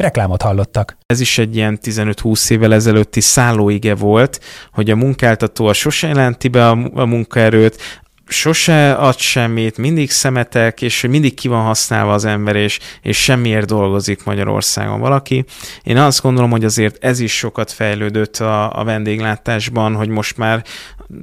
[0.00, 0.96] Reklámot hallottak.
[1.06, 4.40] Ez is egy ilyen 15-20 évvel ezelőtti szállóige volt,
[4.72, 6.74] hogy a munkáltató a sose jelenti be a,
[7.06, 8.00] munkaerőt,
[8.30, 13.66] sose ad semmit, mindig szemetek, és mindig ki van használva az ember, és, és semmiért
[13.66, 15.44] dolgozik Magyarországon valaki.
[15.82, 20.64] Én azt gondolom, hogy azért ez is sokat fejlődött a, a vendéglátásban, hogy most már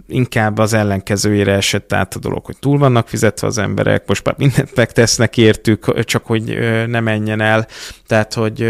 [0.08, 4.36] inkább az ellenkezőjére esett át a dolog, hogy túl vannak fizetve az emberek, most már
[4.38, 7.68] mindent megtesznek értük, csak hogy ne menjen el.
[8.08, 8.68] Tehát, hogy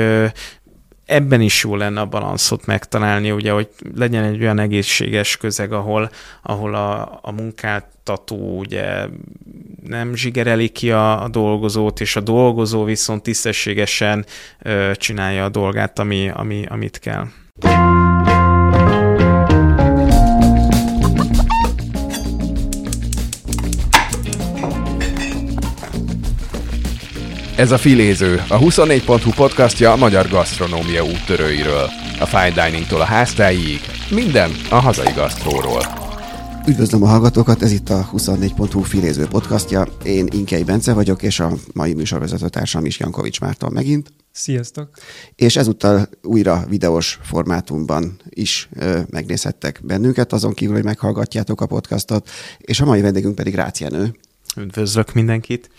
[1.08, 6.10] ebben is jó lenne a balanszot megtalálni, ugye, hogy legyen egy olyan egészséges közeg, ahol,
[6.42, 9.06] ahol a, a munkáltató ugye
[9.84, 14.26] nem zsigereli ki a, a dolgozót, és a dolgozó viszont tisztességesen
[14.62, 17.26] ö, csinálja a dolgát, ami, ami, amit kell.
[27.58, 31.90] Ez a Filéző, a 24.hu podcastja a magyar gasztronómia úttörőiről.
[32.20, 35.82] A fine diningtól a háztáig, minden a hazai gasztróról.
[36.68, 39.88] Üdvözlöm a hallgatókat, ez itt a 24.hu filéző podcastja.
[40.04, 44.14] Én Inkei Bence vagyok, és a mai műsorvezető társam is Jankovics Márton megint.
[44.32, 44.90] Sziasztok!
[45.36, 52.30] És ezúttal újra videós formátumban is ö, megnézhettek bennünket, azon kívül, hogy meghallgatjátok a podcastot,
[52.58, 54.16] és a mai vendégünk pedig Rácienő.
[54.58, 55.70] Üdvözlök mindenkit!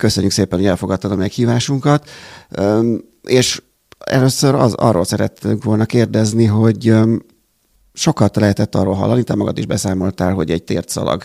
[0.00, 2.08] Köszönjük szépen, hogy elfogadtad a meghívásunkat.
[3.22, 3.62] És
[3.98, 6.94] először az, arról szerettünk volna kérdezni, hogy
[7.92, 11.22] sokat lehetett arról hallani, te magad is beszámoltál, hogy egy tértszalag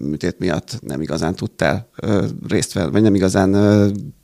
[0.00, 1.88] műtét miatt nem igazán tudtál
[2.48, 3.50] részt venni, vagy nem igazán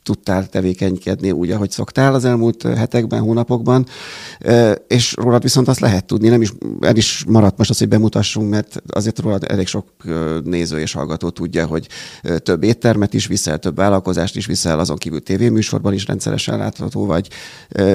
[0.05, 3.87] tudtál tevékenykedni úgy, ahogy szoktál az elmúlt hetekben, hónapokban,
[4.89, 8.51] és rólad viszont azt lehet tudni, nem is, el is maradt most az, hogy bemutassunk,
[8.51, 9.87] mert azért rólad elég sok
[10.45, 11.89] néző és hallgató tudja, hogy
[12.39, 17.29] több éttermet is viszel, több vállalkozást is viszel, azon kívül tévéműsorban is rendszeresen látható vagy.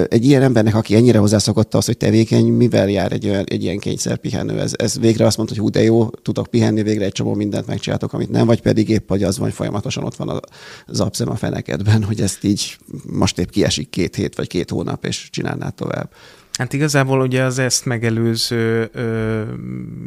[0.07, 3.79] Egy ilyen embernek, aki ennyire hozzászokott az, hogy tevékeny, mivel jár egy, olyan, egy ilyen
[3.79, 4.59] kényszerpihenő?
[4.59, 7.67] Ez, ez végre azt mondta, hogy hú, de jó, tudok pihenni, végre egy csomó mindent
[7.67, 10.41] megcsináltok, amit nem, vagy pedig épp, hogy az van, folyamatosan ott van
[10.87, 12.77] az abszem a fenekedben olyan, hogy ezt így
[13.09, 16.11] most épp kiesik két hét vagy két hónap, és csinálná tovább.
[16.57, 19.41] Hát igazából ugye az ezt megelőző ö,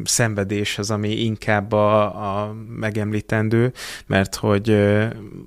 [0.04, 3.72] szenvedés az, ami inkább a, a megemlítendő,
[4.06, 5.06] mert hogy ö,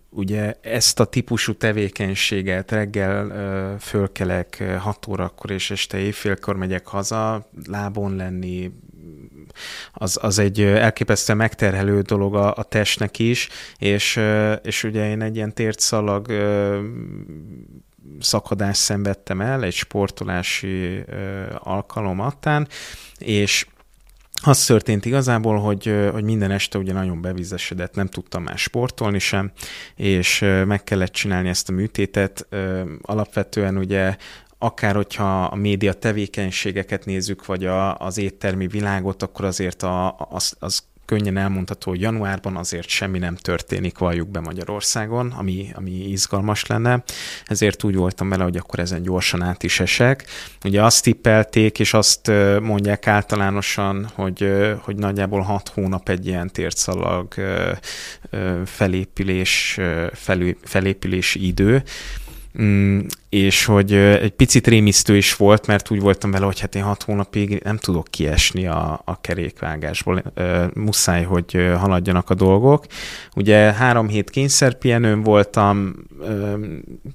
[0.09, 7.49] ugye ezt a típusú tevékenységet reggel ö, fölkelek 6 órakor és este évfélkor megyek haza,
[7.67, 8.71] lábon lenni,
[9.93, 14.19] az, az egy elképesztően megterhelő dolog a, a testnek is, és,
[14.63, 16.31] és ugye én egy ilyen tértszalag
[18.19, 21.03] szakadást szenvedtem el egy sportolási
[21.59, 22.67] alkalom attán,
[23.17, 23.65] és
[24.41, 29.51] az történt igazából, hogy, hogy minden este ugye nagyon bevizesedett, nem tudtam már sportolni sem,
[29.95, 32.47] és meg kellett csinálni ezt a műtétet.
[33.01, 34.15] Alapvetően ugye
[34.65, 40.55] akár hogyha a média tevékenységeket nézzük, vagy a, az éttermi világot, akkor azért a, az,
[40.59, 46.65] az könnyen elmondható, hogy januárban azért semmi nem történik, valljuk be Magyarországon, ami, ami izgalmas
[46.65, 47.03] lenne.
[47.45, 50.25] Ezért úgy voltam vele, hogy akkor ezen gyorsan át is esek.
[50.63, 52.31] Ugye azt tippelték, és azt
[52.61, 57.33] mondják általánosan, hogy, hogy nagyjából hat hónap egy ilyen tércalag
[58.65, 59.79] felépülés,
[60.63, 61.83] felépülési idő,
[62.61, 62.99] mm,
[63.29, 67.03] és hogy egy picit rémisztő is volt, mert úgy voltam vele, hogy hát én hat
[67.03, 70.23] hónapig nem tudok kiesni a, a kerékvágásból,
[70.73, 72.85] muszáj, hogy haladjanak a dolgok.
[73.35, 75.95] Ugye három hét kényszerpihenőn voltam,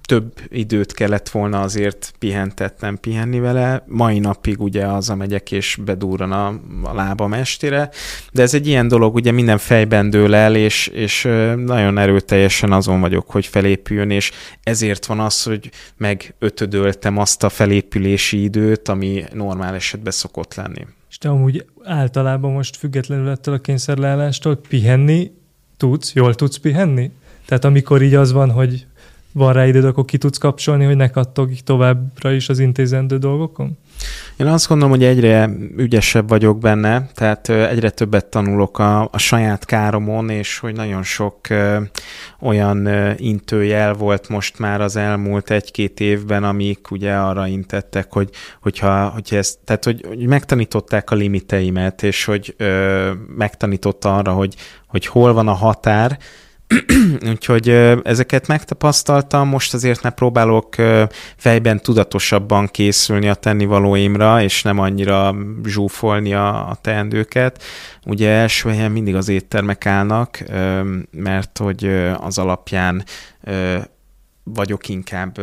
[0.02, 5.78] több időt kellett volna azért pihentetnem pihenni vele, mai napig ugye az a megyek és
[5.84, 6.46] bedúran a,
[6.82, 7.90] a lábam estére,
[8.32, 11.22] de ez egy ilyen dolog, ugye minden fejben dől el, és, és
[11.56, 14.30] nagyon erőteljesen azon vagyok, hogy felépüljön, és
[14.62, 20.86] ezért van az, hogy meg megötödöltem azt a felépülési időt, ami normál esetben szokott lenni.
[21.10, 25.30] És te amúgy általában most függetlenül ettől a kényszerleállástól pihenni
[25.76, 27.10] tudsz, jól tudsz pihenni?
[27.46, 28.86] Tehát amikor így az van, hogy
[29.32, 33.78] van rá időd, akkor ki tudsz kapcsolni, hogy ne kattogj továbbra is az intézendő dolgokon?
[34.36, 39.64] Én azt gondolom, hogy egyre ügyesebb vagyok benne, tehát egyre többet tanulok a, a saját
[39.64, 41.80] káromon, és hogy nagyon sok ö,
[42.40, 48.30] olyan ö, intőjel volt most már az elmúlt egy-két évben, amik ugye arra intettek, hogy,
[48.60, 54.54] hogyha, hogyha ezt, tehát hogy, hogy megtanították a limiteimet, és hogy ö, megtanította arra, hogy,
[54.86, 56.18] hogy hol van a határ,
[57.30, 57.68] Úgyhogy
[58.02, 60.74] ezeket megtapasztaltam, most azért ne próbálok
[61.36, 65.34] fejben tudatosabban készülni a tennivalóimra, és nem annyira
[65.64, 67.62] zsúfolni a, teendőket.
[68.06, 70.44] Ugye első helyen mindig az éttermek állnak,
[71.10, 71.90] mert hogy
[72.20, 73.04] az alapján
[74.44, 75.40] vagyok inkább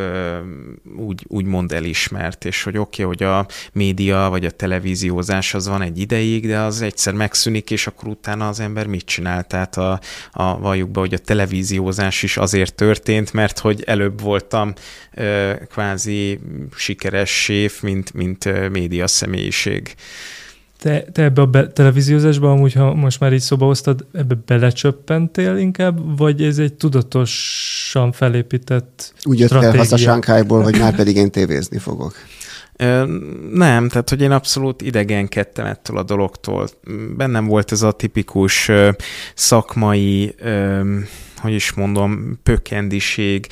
[0.97, 5.81] úgy, úgymond elismert, és hogy oké, okay, hogy a média vagy a televíziózás az van
[5.81, 9.44] egy ideig, de az egyszer megszűnik, és akkor utána az ember mit csinál?
[9.44, 9.99] Tehát a,
[10.31, 14.73] a valljuk be, hogy a televíziózás is azért történt, mert hogy előbb voltam
[15.69, 16.39] kvázi
[16.75, 19.95] sikeres séf, mint, mint média személyiség.
[20.77, 25.57] Te, te ebbe a be, televíziózásba, amúgy, ha most már így szóba hoztad, ebbe belecsöppentél
[25.57, 31.31] inkább, vagy ez egy tudatosan felépített Úgy jött el haza Sánkájból, hogy már pedig én
[31.31, 32.13] tévézni fogok.
[33.51, 36.68] Nem, tehát hogy én abszolút idegenkedtem ettől a dologtól.
[37.15, 38.71] Bennem volt ez a tipikus
[39.35, 40.35] szakmai,
[41.38, 43.47] hogy is mondom, pökkendiség,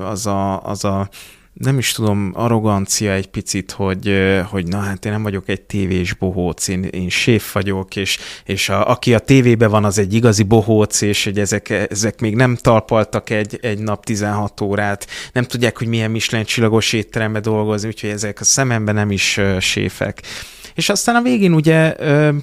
[0.00, 1.08] az a, az a
[1.54, 4.12] nem is tudom, arrogancia egy picit, hogy,
[4.50, 8.68] hogy na hát én nem vagyok egy tévés bohóc, én, én séf vagyok, és, és
[8.68, 12.56] a, aki a tévében van, az egy igazi bohóc, és hogy ezek, ezek még nem
[12.56, 18.10] talpaltak egy, egy nap 16 órát, nem tudják, hogy milyen Michelin csillagos étterembe dolgozni, úgyhogy
[18.10, 20.22] ezek a szememben nem is séfek.
[20.74, 21.94] És aztán a végén ugye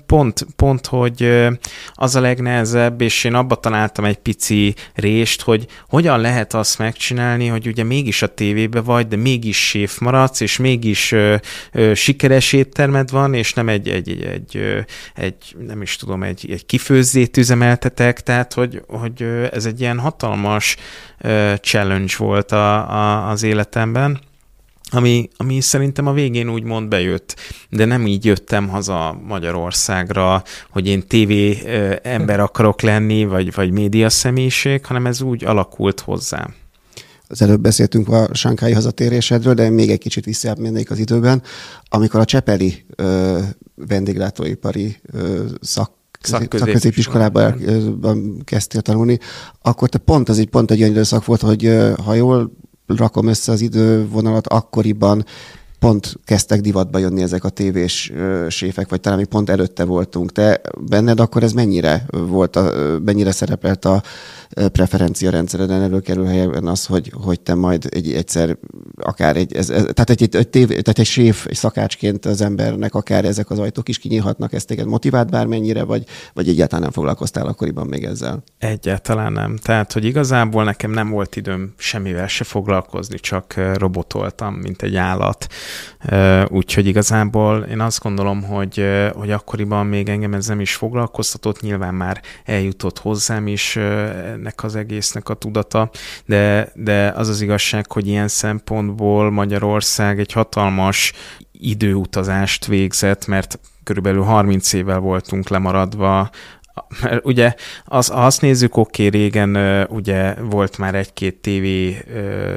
[0.05, 1.47] pont, pont, hogy
[1.93, 7.47] az a legnehezebb, és én abba találtam egy pici rést, hogy hogyan lehet azt megcsinálni,
[7.47, 11.35] hogy ugye mégis a tévébe vagy, de mégis séf maradsz, és mégis ö,
[11.71, 14.85] ö, sikeres éttermed van, és nem egy, egy, egy, egy,
[15.15, 20.75] egy nem is tudom, egy, egy kifőzzét üzemeltetek, tehát hogy, hogy ez egy ilyen hatalmas
[21.19, 24.19] ö, challenge volt a, a, az életemben
[24.91, 27.35] ami, ami szerintem a végén úgymond bejött,
[27.69, 31.31] de nem így jöttem haza Magyarországra, hogy én TV
[32.01, 36.53] ember akarok lenni, vagy, vagy média személyiség, hanem ez úgy alakult hozzám.
[37.27, 41.41] Az előbb beszéltünk a Sankái hazatérésedről, de még egy kicsit visszamennék az időben,
[41.89, 43.39] amikor a Csepeli ö,
[43.75, 47.61] vendéglátóipari ö, szak szakközépiskolában
[48.43, 49.19] kezdtél tanulni,
[49.61, 52.51] akkor te pont az egy pont egy olyan időszak volt, hogy ha jól
[52.97, 55.25] rakom össze az idővonalat, akkoriban
[55.81, 58.11] pont kezdtek divatba jönni ezek a tévés
[58.49, 60.31] séfek, vagy talán még pont előtte voltunk.
[60.31, 62.71] Te benned akkor ez mennyire volt, a,
[63.03, 64.03] mennyire szerepelt a
[64.71, 68.57] preferencia rendszereden előkerül helyen az, hogy, hogy te majd egy, egyszer
[68.95, 72.41] akár egy, ez, ez, tehát egy, egy, egy, tév, tehát egy séf, egy szakácsként az
[72.41, 76.03] embernek akár ezek az ajtók is kinyílhatnak, ezt téged motivált bármennyire, vagy,
[76.33, 78.43] vagy egyáltalán nem foglalkoztál akkoriban még ezzel?
[78.57, 79.57] Egyáltalán nem.
[79.57, 85.47] Tehát, hogy igazából nekem nem volt időm semmivel se foglalkozni, csak robotoltam, mint egy állat.
[86.47, 91.93] Úgyhogy igazából én azt gondolom, hogy, hogy akkoriban még engem ez nem is foglalkoztatott, nyilván
[91.93, 95.89] már eljutott hozzám is ennek az egésznek a tudata,
[96.25, 101.13] de, de az az igazság, hogy ilyen szempontból Magyarország egy hatalmas
[101.51, 106.29] időutazást végzett, mert körülbelül 30 évvel voltunk lemaradva
[107.01, 107.53] mert ugye
[107.85, 111.65] az, azt nézzük, oké, okay, régen ugye volt már egy-két TV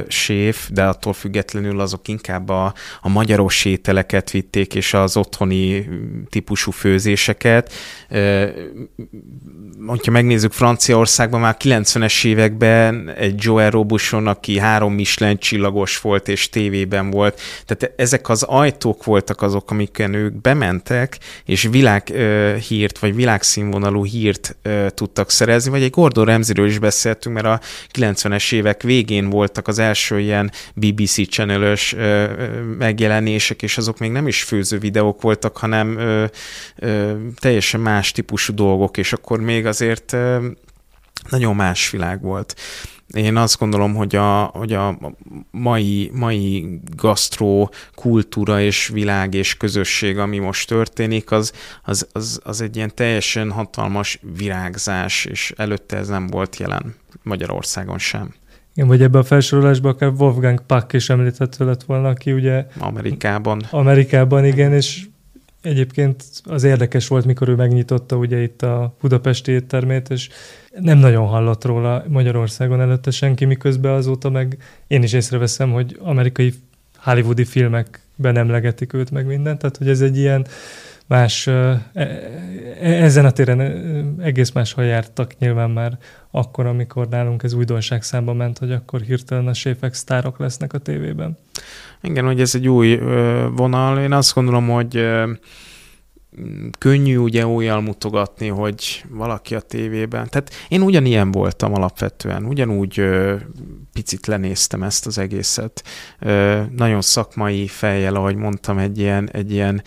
[0.09, 5.89] séf, de attól függetlenül azok inkább a, a magyaros ételeket vitték, és az otthoni
[6.31, 7.73] típusú főzéseket.
[9.87, 16.49] Hogyha megnézzük Franciaországban, már 90-es években egy Joel Robuchon, aki három Michelin csillagos volt, és
[16.49, 17.41] tévében volt.
[17.67, 24.87] Tehát ezek az ajtók voltak azok, amiken ők bementek, és világhírt, vagy világszínvonalú hírt ö,
[24.91, 27.61] tudtak szerezni, vagy egy Gordon Ramsayről is beszéltünk, mert a
[27.93, 31.77] 90-es évek végén voltak az első ilyen BBC channel
[32.79, 36.25] megjelenések, és azok még nem is főző videók voltak, hanem ö,
[36.77, 40.47] ö, teljesen más típusú dolgok, és akkor még azért ö,
[41.29, 42.55] nagyon más világ volt.
[43.15, 44.99] Én azt gondolom, hogy a, hogy a
[45.51, 51.53] mai, mai gasztró kultúra és világ és közösség, ami most történik, az,
[51.83, 57.99] az, az, az egy ilyen teljesen hatalmas virágzás, és előtte ez nem volt jelen Magyarországon
[57.99, 58.35] sem.
[58.75, 62.67] Igen, vagy ebben a felsorolásban akár Wolfgang Puck is említhető lett volna, aki ugye...
[62.79, 63.63] Amerikában.
[63.71, 65.07] Amerikában, igen, és
[65.65, 70.29] egyébként az érdekes volt, mikor ő megnyitotta ugye itt a budapesti éttermét, és
[70.81, 76.55] nem nagyon hallott róla Magyarországon előtte senki, miközben azóta meg én is észreveszem, hogy amerikai
[76.97, 80.47] hollywoodi filmekben emlegetik őt meg mindent, tehát hogy ez egy ilyen
[81.07, 82.07] más, e, e,
[82.81, 83.61] ezen a téren
[84.21, 85.99] egész máshol jártak nyilván már
[86.31, 90.79] akkor, amikor nálunk ez újdonság számba ment, hogy akkor hirtelen a séfek sztárok lesznek a
[90.79, 91.39] tévében.
[92.05, 92.99] Igen, hogy ez egy új
[93.55, 93.99] vonal.
[93.99, 95.07] Én azt gondolom, hogy
[96.79, 100.29] könnyű ugye újjal mutogatni, hogy valaki a tévében.
[100.29, 103.35] Tehát én ugyanilyen voltam alapvetően, ugyanúgy ö,
[103.93, 105.83] picit lenéztem ezt az egészet.
[106.19, 109.83] Ö, nagyon szakmai fejjel, ahogy mondtam, egy ilyen, egy ilyen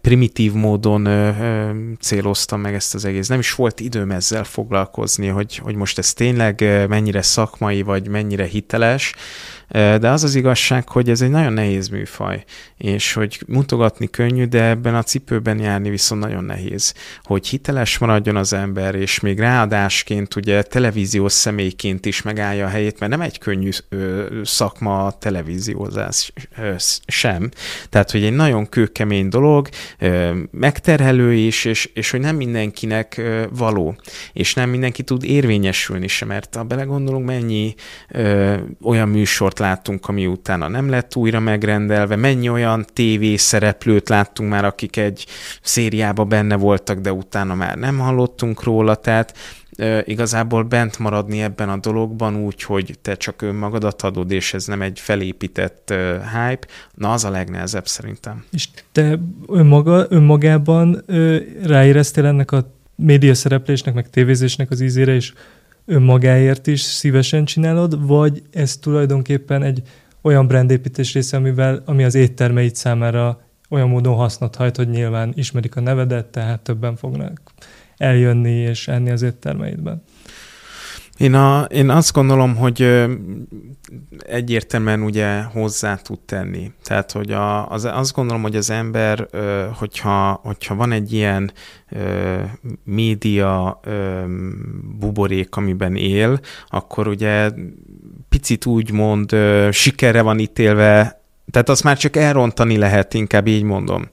[0.00, 3.28] primitív módon ö, ö, céloztam meg ezt az egész.
[3.28, 8.44] Nem is volt időm ezzel foglalkozni, hogy, hogy most ez tényleg mennyire szakmai, vagy mennyire
[8.44, 9.14] hiteles,
[9.72, 12.44] de az az igazság, hogy ez egy nagyon nehéz műfaj,
[12.78, 16.94] és hogy mutogatni könnyű, de ebben a cipőben járni viszont nagyon nehéz.
[17.22, 22.98] Hogy hiteles maradjon az ember, és még ráadásként ugye televíziós személyként is megállja a helyét,
[22.98, 23.70] mert nem egy könnyű
[24.42, 26.32] szakma a televíziózás
[27.06, 27.50] sem.
[27.88, 29.68] Tehát, hogy egy nagyon kőkemény dolog,
[30.50, 33.96] megterhelő is, és, és hogy nem mindenkinek való,
[34.32, 37.74] és nem mindenki tud érvényesülni sem, mert ha belegondolunk, mennyi
[38.82, 44.64] olyan műsort láttunk, ami utána nem lett újra megrendelve, mennyi olyan TV szereplőt láttunk már,
[44.64, 45.26] akik egy
[45.62, 49.34] szériába benne voltak, de utána már nem hallottunk róla, tehát
[50.04, 54.82] igazából bent maradni ebben a dologban úgy, hogy te csak önmagadat adod, és ez nem
[54.82, 55.94] egy felépített
[56.32, 58.44] hype, na az a legnehezebb szerintem.
[58.52, 61.04] És te önmaga, önmagában
[61.64, 65.32] ráéreztél ennek a média szereplésnek, meg tévézésnek az ízére, és
[65.84, 69.82] önmagáért is szívesen csinálod, vagy ez tulajdonképpen egy
[70.22, 75.76] olyan brandépítés része, amivel, ami az éttermeid számára olyan módon hasznot hajt, hogy nyilván ismerik
[75.76, 77.40] a nevedet, tehát többen fognak
[77.96, 80.02] eljönni és enni az éttermeidben.
[81.18, 83.06] Én, a, én azt gondolom, hogy
[84.18, 86.72] egyértelműen ugye hozzá tud tenni.
[86.82, 89.28] Tehát, hogy a, az, azt gondolom, hogy az ember,
[89.78, 91.52] hogyha, hogyha van egy ilyen
[92.84, 93.80] média
[94.98, 97.50] buborék, amiben él, akkor ugye
[98.28, 99.36] picit úgymond
[99.70, 101.21] sikerre van ítélve
[101.52, 104.08] tehát azt már csak elrontani lehet, inkább így mondom.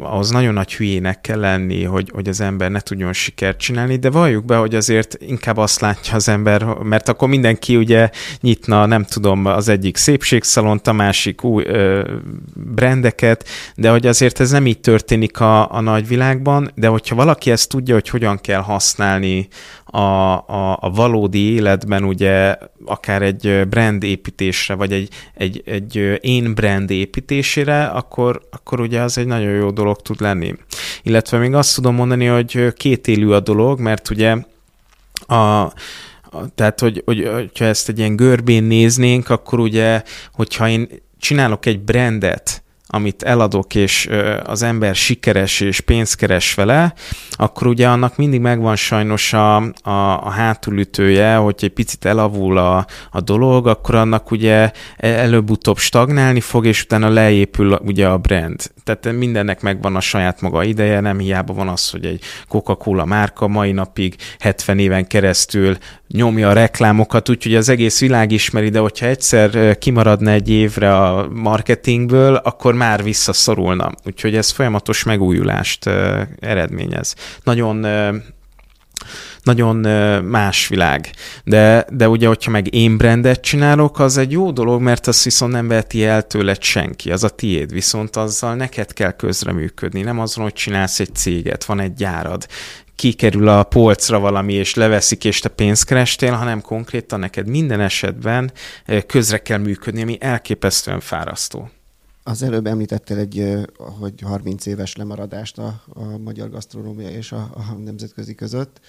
[0.00, 4.10] Ahhoz nagyon nagy hülyének kell lenni, hogy, hogy az ember ne tudjon sikert csinálni, de
[4.10, 9.04] valljuk be, hogy azért inkább azt látja az ember, mert akkor mindenki ugye nyitna, nem
[9.04, 12.00] tudom, az egyik szépségszalont, a másik új uh,
[12.54, 17.68] brendeket, de hogy azért ez nem így történik a, a nagyvilágban, de hogyha valaki ezt
[17.68, 19.48] tudja, hogy hogyan kell használni
[19.90, 26.54] a, a, a valódi életben ugye akár egy brand építésre, vagy egy, egy, egy én
[26.54, 30.54] brand építésére, akkor, akkor ugye az egy nagyon jó dolog tud lenni.
[31.02, 34.36] Illetve még azt tudom mondani, hogy kétélű a dolog, mert ugye
[35.26, 35.72] a,
[36.54, 40.02] tehát, hogy, hogy, hogyha ezt egy ilyen görbén néznénk, akkor ugye,
[40.32, 40.88] hogyha én
[41.18, 44.08] csinálok egy brandet, amit eladok, és
[44.44, 46.94] az ember sikeres és pénzkeres vele,
[47.30, 49.70] akkor ugye annak mindig megvan sajnos a, a,
[50.22, 56.40] a hátulütője, hogy egy picit elavul a, a dolog, akkor annak ugye e, előbb-utóbb stagnálni
[56.40, 58.70] fog, és utána leépül ugye a brand.
[58.86, 63.48] Tehát mindennek megvan a saját maga ideje, nem hiába van az, hogy egy Coca-Cola márka
[63.48, 65.76] mai napig 70 éven keresztül
[66.08, 71.28] nyomja a reklámokat, úgyhogy az egész világ ismeri, de hogyha egyszer kimaradna egy évre a
[71.28, 73.92] marketingből, akkor már visszaszorulna.
[74.04, 75.86] Úgyhogy ez folyamatos megújulást
[76.40, 77.14] eredményez.
[77.42, 77.86] Nagyon
[79.46, 79.76] nagyon
[80.24, 81.10] más világ.
[81.44, 85.52] De, de ugye, hogyha meg én brandet csinálok, az egy jó dolog, mert azt viszont
[85.52, 90.44] nem veheti el tőled senki, az a tiéd, viszont azzal neked kell közreműködni, nem azon,
[90.44, 92.46] hogy csinálsz egy céget, van egy gyárad,
[92.96, 98.52] kikerül a polcra valami, és leveszik, és te pénzt kerestél, hanem konkrétan neked minden esetben
[99.06, 101.70] közre kell működni, ami elképesztően fárasztó.
[102.28, 107.74] Az előbb említettél egy, hogy 30 éves lemaradást a, a magyar gasztronómia és a, a
[107.84, 108.80] nemzetközi között.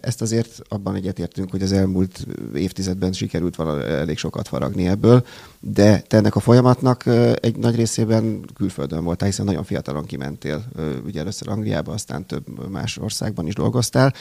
[0.00, 5.24] Ezt azért abban egyetértünk, hogy az elmúlt évtizedben sikerült vala, elég sokat faragni ebből,
[5.60, 7.06] de te ennek a folyamatnak
[7.40, 10.64] egy nagy részében külföldön voltál, hiszen nagyon fiatalon kimentél,
[11.04, 14.14] ugye először Angliába, aztán több más országban is dolgoztál.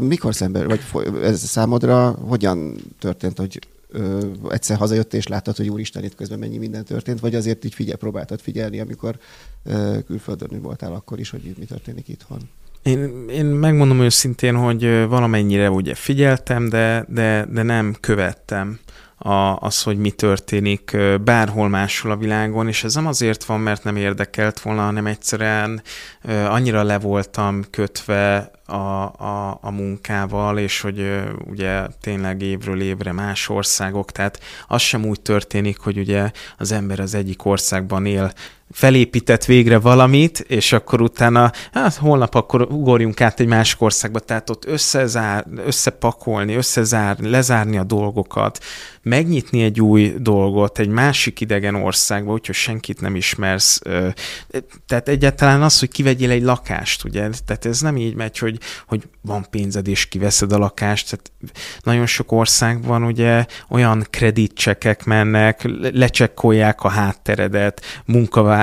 [0.00, 0.80] Mikor szemben, vagy
[1.22, 3.58] ez számodra hogyan történt, hogy
[3.88, 7.74] ö, egyszer hazajött és láttad, hogy úristen, itt közben mennyi minden történt, vagy azért így
[7.74, 9.18] figyel, próbáltad figyelni, amikor
[9.64, 12.38] ö, külföldön voltál akkor is, hogy mi történik itthon?
[12.82, 18.78] Én, én megmondom őszintén, hogy valamennyire ugye figyeltem, de, de, de nem követtem
[19.18, 23.84] a, az, hogy mi történik bárhol máshol a világon, és ez nem azért van, mert
[23.84, 25.82] nem érdekelt volna, hanem egyszerűen
[26.24, 33.48] annyira le voltam kötve a, a, a munkával, és hogy ugye tényleg évről évre más
[33.48, 38.32] országok, tehát az sem úgy történik, hogy ugye az ember az egyik országban él
[38.70, 44.50] felépített végre valamit, és akkor utána, hát holnap akkor ugorjunk át egy másik országba, tehát
[44.50, 48.58] ott összezár, összepakolni, összezárni, lezárni a dolgokat,
[49.02, 53.80] megnyitni egy új dolgot egy másik idegen országba, úgyhogy senkit nem ismersz.
[54.86, 57.28] Tehát egyáltalán az, hogy kivegyél egy lakást, ugye?
[57.44, 61.10] Tehát ez nem így megy, hogy, hogy van pénzed és kiveszed a lakást.
[61.10, 61.30] Tehát
[61.82, 68.02] nagyon sok országban ugye olyan kreditcsekek mennek, lecsekkolják a hátteredet,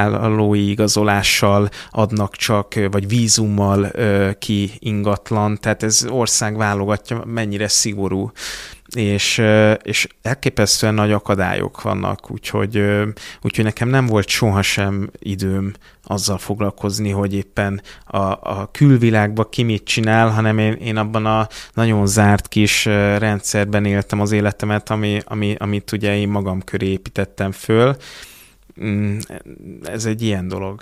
[0.03, 3.91] munkavállalói igazolással adnak csak, vagy vízummal
[4.39, 8.31] ki ingatlan, tehát ez ország válogatja, mennyire szigorú
[8.95, 9.41] és,
[9.81, 12.83] és elképesztően nagy akadályok vannak, úgyhogy,
[13.41, 15.73] úgyhogy nekem nem volt sohasem időm
[16.03, 21.47] azzal foglalkozni, hogy éppen a, a külvilágban ki mit csinál, hanem én, én abban a
[21.73, 22.85] nagyon zárt kis
[23.17, 27.95] rendszerben éltem az életemet, ami, ami, amit ugye én magam köré építettem föl.
[28.83, 29.17] Mm,
[29.83, 30.81] ez egy ilyen dolog.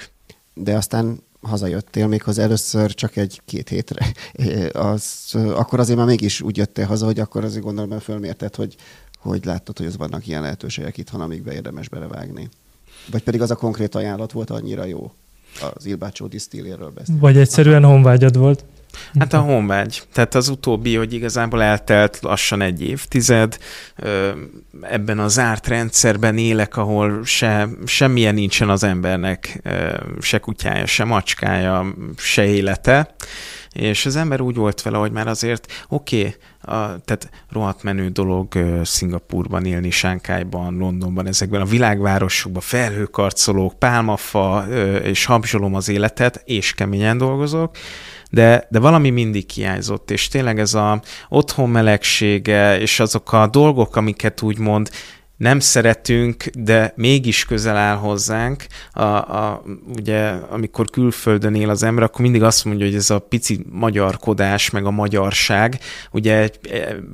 [0.54, 4.14] De aztán hazajöttél méghozzá először csak egy-két hétre,
[4.92, 8.76] az, akkor azért már mégis úgy jöttél haza, hogy akkor azért gondolom, hogy fölmérted, hogy,
[9.18, 12.50] hogy láttad, hogy az vannak ilyen lehetőségek itthon, amikbe érdemes belevágni.
[13.12, 15.12] Vagy pedig az a konkrét ajánlat volt annyira jó?
[15.76, 17.18] Az Ilbácsó disztilléről beszél.
[17.20, 18.66] Vagy egyszerűen honvágyad volt?
[19.20, 20.04] Hát a honvágy.
[20.14, 23.58] Tehát az utóbbi, hogy igazából eltelt lassan egy évtized,
[24.82, 29.62] ebben a zárt rendszerben élek, ahol se, semmilyen nincsen az embernek,
[30.20, 33.16] se kutyája, se macskája, se élete,
[33.74, 38.10] és az ember úgy volt vele, hogy már azért oké, okay, a, tehát rohadt menő
[38.10, 45.90] dolog uh, Szingapurban élni, Sánkájban, Londonban, ezekben a világvárosokban, felhőkarcolók, pálmafa uh, és habzsolom az
[45.90, 47.78] életet, és keményen dolgozok,
[48.34, 53.96] de, de valami mindig hiányzott, és tényleg ez a otthon melegsége, és azok a dolgok,
[53.96, 54.90] amiket úgymond
[55.38, 58.66] nem szeretünk, de mégis közel áll hozzánk.
[58.92, 59.64] A, a,
[59.96, 64.70] ugye, amikor külföldön él az ember, akkor mindig azt mondja, hogy ez a pici magyarkodás,
[64.70, 65.80] meg a magyarság.
[66.12, 66.50] Ugye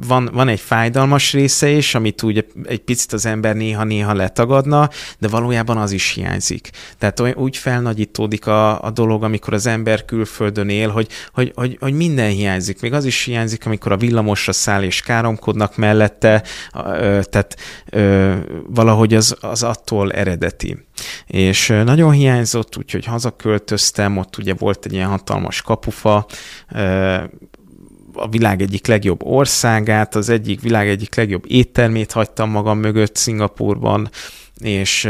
[0.08, 5.28] van, van egy fájdalmas része is, amit úgy egy picit az ember néha-néha letagadna, de
[5.28, 6.70] valójában az is hiányzik.
[6.98, 11.94] Tehát úgy felnagyítódik a, a dolog, amikor az ember külföldön él, hogy, hogy, hogy, hogy
[11.94, 12.82] minden hiányzik.
[12.82, 16.44] Még az is hiányzik, amikor a villamosra száll és káromkodnak mellette,
[17.30, 17.56] tehát
[18.68, 20.86] valahogy az, az attól eredeti.
[21.28, 26.26] És nagyon hiányzott, úgyhogy hazaköltöztem, ott ugye volt egy ilyen hatalmas kapufa,
[28.14, 34.10] a világ egyik legjobb országát, az egyik világ egyik legjobb éttermét hagytam magam mögött Szingapurban,
[34.60, 35.10] és,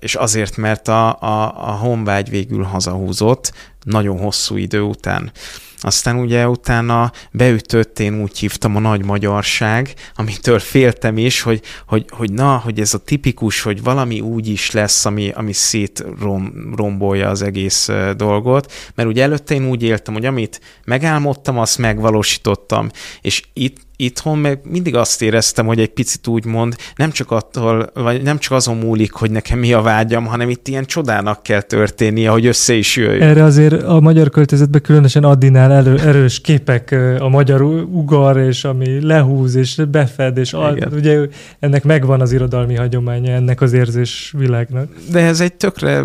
[0.00, 3.52] és azért, mert a, a, a honvágy végül hazahúzott
[3.84, 5.32] nagyon hosszú idő után.
[5.80, 12.04] Aztán ugye utána beütött, én úgy hívtam a nagy magyarság, amitől féltem is, hogy, hogy,
[12.08, 16.72] hogy na, hogy ez a tipikus, hogy valami úgy is lesz, ami, ami szét rom,
[16.76, 22.90] rombolja az egész dolgot, mert ugye előtte én úgy éltem, hogy amit megálmodtam, azt megvalósítottam,
[23.20, 27.90] és itt itthon meg mindig azt éreztem, hogy egy picit úgy mond, nem csak attól,
[27.94, 31.60] vagy nem csak azon múlik, hogy nekem mi a vágyam, hanem itt ilyen csodának kell
[31.60, 33.28] történnie, hogy össze is jöjjön.
[33.28, 39.00] Erre azért a magyar költözetben különösen Addinál elő, erős képek a magyar ugar, és ami
[39.00, 41.18] lehúz, és befed, és ad, ugye
[41.58, 44.88] ennek megvan az irodalmi hagyománya, ennek az érzés világnak.
[45.10, 46.04] De ez egy tökre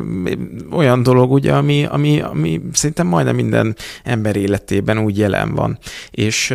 [0.72, 5.78] olyan dolog, ugye, ami, ami, ami szerintem majdnem minden ember életében úgy jelen van.
[6.12, 6.54] És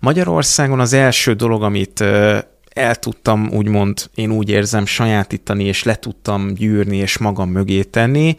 [0.00, 2.00] Magyarországon az első dolog, amit
[2.70, 8.36] el tudtam úgymond, én úgy érzem, sajátítani, és le tudtam gyűrni, és magam mögé tenni,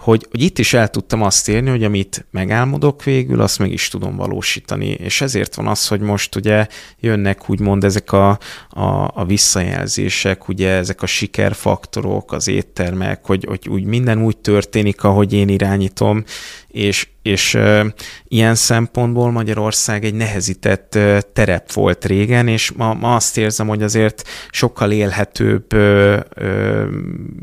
[0.00, 3.88] hogy, hogy itt is el tudtam azt érni, hogy amit megálmodok végül, azt meg is
[3.88, 4.86] tudom valósítani.
[4.86, 6.66] És ezért van az, hogy most ugye
[7.00, 8.28] jönnek úgymond ezek a,
[8.68, 15.04] a, a visszajelzések, ugye ezek a sikerfaktorok, az éttermek, hogy, hogy úgy minden úgy történik,
[15.04, 16.24] ahogy én irányítom,
[16.70, 17.86] és, és uh,
[18.24, 23.82] ilyen szempontból Magyarország egy nehezített uh, terep volt régen, és ma, ma azt érzem, hogy
[23.82, 26.18] azért sokkal élhetőbb uh,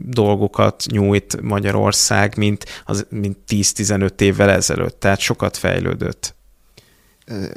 [0.05, 6.35] dolgokat nyújt Magyarország, mint, az, mint 10-15 évvel ezelőtt, tehát sokat fejlődött.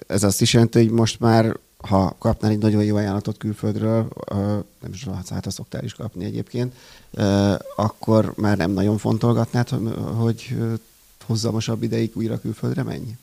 [0.07, 4.09] Ez azt is jelenti, hogy most már ha kapnál egy nagyon jó ajánlatot külföldről,
[4.81, 6.75] nem is hát azt szoktál is kapni egyébként,
[7.77, 9.69] akkor már nem nagyon fontolgatnád,
[10.17, 10.57] hogy
[11.31, 13.17] hosszamosabb ideig újra külföldre menj?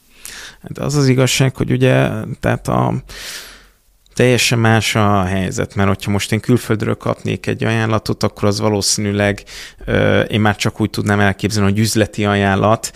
[0.62, 3.04] Hát az az igazság, hogy ugye, tehát a
[4.18, 9.44] teljesen más a helyzet, mert hogyha most én külföldről kapnék egy ajánlatot, akkor az valószínűleg
[10.28, 12.92] én már csak úgy tudnám elképzelni, hogy üzleti ajánlat,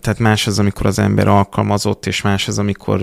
[0.00, 3.00] tehát más az, amikor az ember alkalmazott, és más az, amikor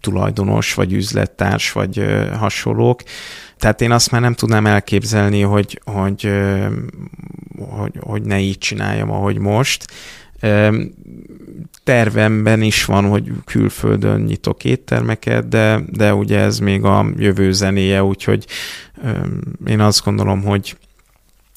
[0.00, 2.04] tulajdonos, vagy üzlettárs, vagy
[2.38, 3.02] hasonlók.
[3.58, 6.30] Tehát én azt már nem tudnám elképzelni, hogy, hogy,
[7.58, 9.84] hogy, hogy ne így csináljam, ahogy most
[11.84, 18.04] tervemben is van, hogy külföldön nyitok éttermeket, de, de ugye ez még a jövő zenéje,
[18.04, 18.46] úgyhogy
[19.66, 20.76] én azt gondolom, hogy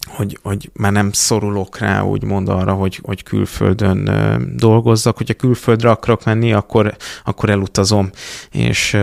[0.06, 4.10] hogy, hogy már nem szorulok rá úgymond arra, hogy, hogy külföldön
[4.56, 5.18] dolgozzak.
[5.18, 8.10] Hogyha külföldre akarok menni, akkor, akkor elutazom.
[8.52, 8.98] És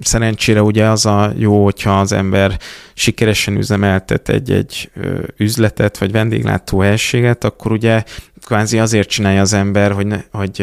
[0.00, 2.58] szerencsére ugye az a jó, hogyha az ember
[2.94, 4.90] sikeresen üzemeltet egy-egy
[5.36, 8.04] üzletet, vagy vendéglátó helységet, akkor ugye
[8.46, 10.62] kvázi azért csinálja az ember, hogy, hogy,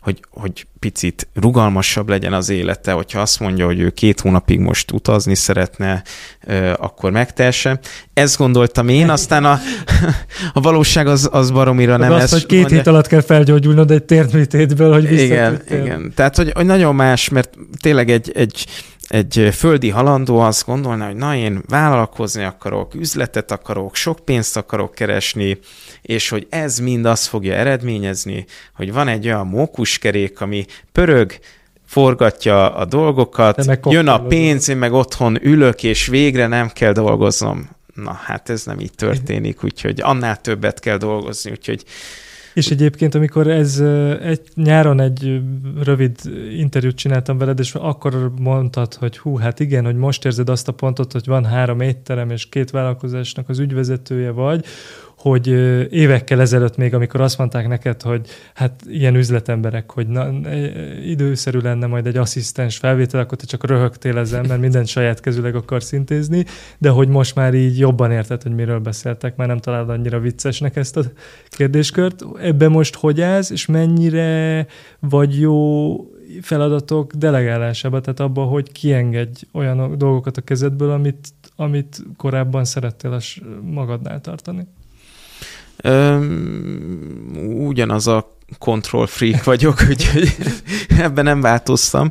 [0.00, 4.92] hogy, hogy picit rugalmasabb legyen az élete, hogyha azt mondja, hogy ő két hónapig most
[4.92, 6.02] utazni szeretne,
[6.76, 7.78] akkor megtesse.
[8.14, 9.58] Ezt gondoltam én, aztán a,
[10.52, 12.30] a valóság az, az baromira nem az, ez.
[12.30, 12.76] hogy két mondja.
[12.76, 16.12] hét alatt kell felgyógyulnod egy térműtétből, hogy Igen, igen.
[16.14, 18.66] Tehát, hogy, hogy nagyon más, mert tényleg egy, egy
[19.08, 24.94] egy földi halandó azt gondolna, hogy na én vállalkozni akarok, üzletet akarok, sok pénzt akarok
[24.94, 25.58] keresni,
[26.02, 31.38] és hogy ez mind azt fogja eredményezni, hogy van egy olyan mókuskerék, ami pörög,
[31.86, 37.68] forgatja a dolgokat, jön a pénz, én meg otthon ülök, és végre nem kell dolgoznom.
[37.94, 41.84] Na, hát ez nem így történik, úgyhogy annál többet kell dolgozni, úgyhogy
[42.56, 43.80] és egyébként, amikor ez
[44.22, 45.40] egy, nyáron egy
[45.82, 46.16] rövid
[46.58, 50.72] interjút csináltam veled, és akkor mondtad, hogy hú, hát igen, hogy most érzed azt a
[50.72, 54.64] pontot, hogy van három étterem, és két vállalkozásnak az ügyvezetője vagy,
[55.28, 55.48] hogy
[55.90, 60.28] évekkel ezelőtt még, amikor azt mondták neked, hogy hát ilyen üzletemberek, hogy na,
[61.04, 65.54] időszerű lenne majd egy asszisztens felvétel, akkor te csak röhögtél ezen, mert mindent saját kezüleg
[65.54, 66.44] akarsz intézni,
[66.78, 70.76] de hogy most már így jobban érted, hogy miről beszéltek, már nem találod annyira viccesnek
[70.76, 71.02] ezt a
[71.48, 72.24] kérdéskört.
[72.40, 74.66] Ebben most hogy állsz, és mennyire
[75.00, 75.96] vagy jó
[76.40, 83.20] feladatok delegálásában, tehát abban, hogy kiengedj olyan dolgokat a kezedből, amit, amit korábban szerettél
[83.62, 84.66] magadnál tartani?
[87.44, 90.36] Ugyanaz a control freak vagyok, úgyhogy
[90.98, 92.10] ebben nem változtam.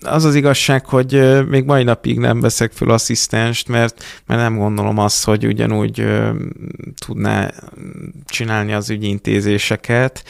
[0.00, 4.98] Az az igazság, hogy még mai napig nem veszek föl asszisztenst, mert, mert nem gondolom
[4.98, 6.06] azt, hogy ugyanúgy
[7.06, 7.50] tudná
[8.26, 10.24] csinálni az ügyintézéseket.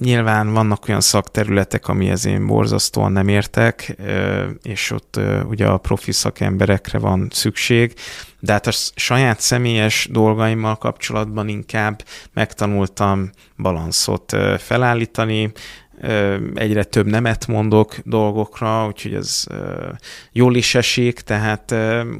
[0.00, 3.96] Nyilván vannak olyan szakterületek, amihez én borzasztóan nem értek,
[4.62, 7.94] és ott ugye a profi szakemberekre van szükség,
[8.40, 15.52] de hát a saját személyes dolgaimmal kapcsolatban inkább megtanultam balanszot felállítani,
[16.54, 19.44] egyre több nemet mondok dolgokra, úgyhogy ez
[20.32, 21.74] jól is esik, tehát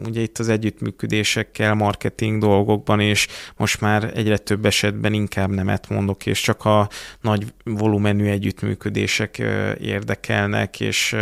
[0.06, 6.26] ugye itt az együttműködésekkel, marketing dolgokban, és most már egyre több esetben inkább nemet mondok,
[6.26, 6.88] és csak a
[7.20, 9.42] nagy volumenű együttműködések
[9.80, 11.16] érdekelnek, és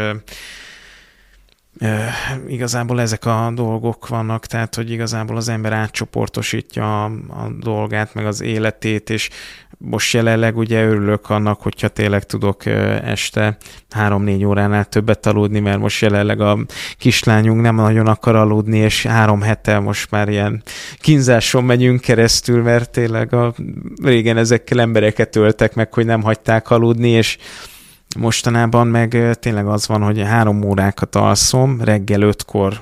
[2.49, 8.27] igazából ezek a dolgok vannak, tehát hogy igazából az ember átcsoportosítja a, a dolgát, meg
[8.27, 9.31] az életét, és
[9.79, 13.57] most jelenleg ugye örülök annak, hogyha tényleg tudok este
[13.91, 16.59] három-négy óránál többet aludni, mert most jelenleg a
[16.99, 20.63] kislányunk nem nagyon akar aludni, és három hete most már ilyen
[20.99, 23.55] kínzáson megyünk keresztül, mert tényleg a,
[24.03, 27.39] régen ezekkel embereket öltek meg, hogy nem hagyták aludni, és
[28.19, 32.81] Mostanában meg tényleg az van, hogy három órákat alszom, reggel ötkor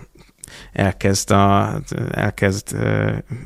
[0.73, 2.77] elkezd, a, elkezd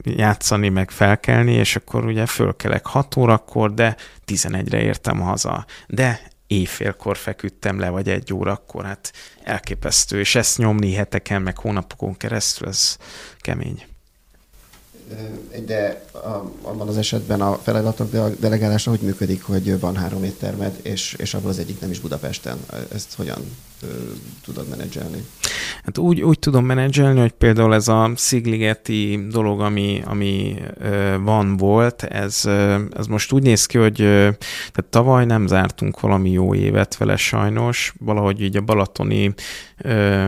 [0.03, 5.66] játszani, meg felkelni, és akkor ugye fölkelek 6 órakor, de 11-re értem haza.
[5.87, 9.12] De éjfélkor feküdtem le, vagy egy órakor, hát
[9.45, 12.97] elképesztő, és ezt nyomni heteken, meg hónapokon keresztül, ez
[13.38, 13.85] kemény
[15.67, 16.05] de
[16.62, 21.51] abban az esetben a feladatok delegálása hogy működik, hogy van három éttermed, és, és abból
[21.51, 22.59] az egyik nem is Budapesten.
[22.93, 23.57] Ezt hogyan
[24.45, 25.25] tudod menedzselni?
[25.85, 30.55] Hát úgy, úgy tudom menedzselni, hogy például ez a szigligeti dolog, ami, ami
[31.23, 32.45] van, volt, ez,
[32.97, 37.95] ez most úgy néz ki, hogy tehát tavaly nem zártunk valami jó évet vele sajnos,
[37.99, 39.35] valahogy így a balatoni
[39.79, 40.27] ö,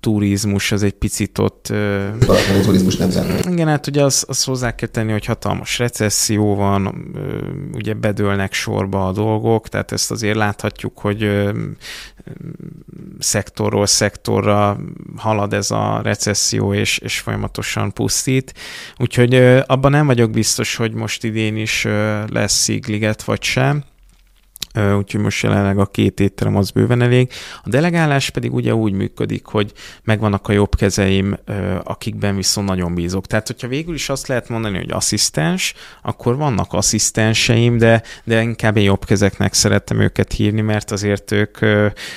[0.00, 1.68] turizmus az egy picit ott...
[1.70, 3.44] Ö, balatoni turizmus nem zárt.
[3.44, 7.36] Igen, hát ugye azt az hozzá kell tenni, hogy hatalmas recesszió van, ö,
[7.74, 11.50] ugye bedőlnek sorba a dolgok, tehát ezt azért láthatjuk, hogy ö,
[13.18, 14.76] szektorról szektorra
[15.16, 18.54] halad ez a recesszió, és, és folyamatosan pusztít.
[18.96, 19.34] Úgyhogy
[19.66, 21.86] abban nem vagyok biztos, hogy most idén is
[22.26, 23.84] lesz szigliget vagy sem.
[24.74, 27.30] Úgyhogy most jelenleg a két étterem az bőven elég.
[27.62, 29.72] A delegálás pedig ugye úgy működik, hogy
[30.04, 31.38] megvannak a jobb kezeim,
[31.82, 33.26] akikben viszont nagyon bízok.
[33.26, 38.76] Tehát, hogyha végül is azt lehet mondani, hogy asszisztens, akkor vannak asszisztenseim, de, de inkább
[38.76, 41.58] én jobb kezeknek szerettem őket hívni, mert azért ők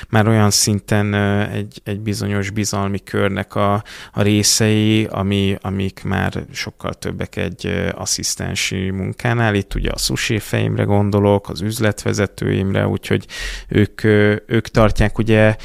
[0.08, 1.14] már olyan szinten
[1.44, 8.90] egy, egy bizonyos bizalmi körnek a, a részei, ami, amik már sokkal többek egy asszisztensi
[8.90, 9.54] munkánál.
[9.54, 10.40] Itt ugye a sushi
[10.84, 13.26] gondolok, az üzletvezető vezetőimre, úgyhogy
[13.68, 14.04] ők,
[14.46, 15.56] ők tartják ugye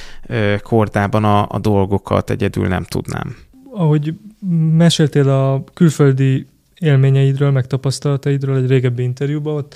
[0.61, 3.35] kordában a, a dolgokat, egyedül nem tudnám.
[3.73, 4.13] Ahogy
[4.77, 6.45] meséltél a külföldi
[6.79, 9.75] élményeidről, meg tapasztalataidról egy régebbi interjúban, ott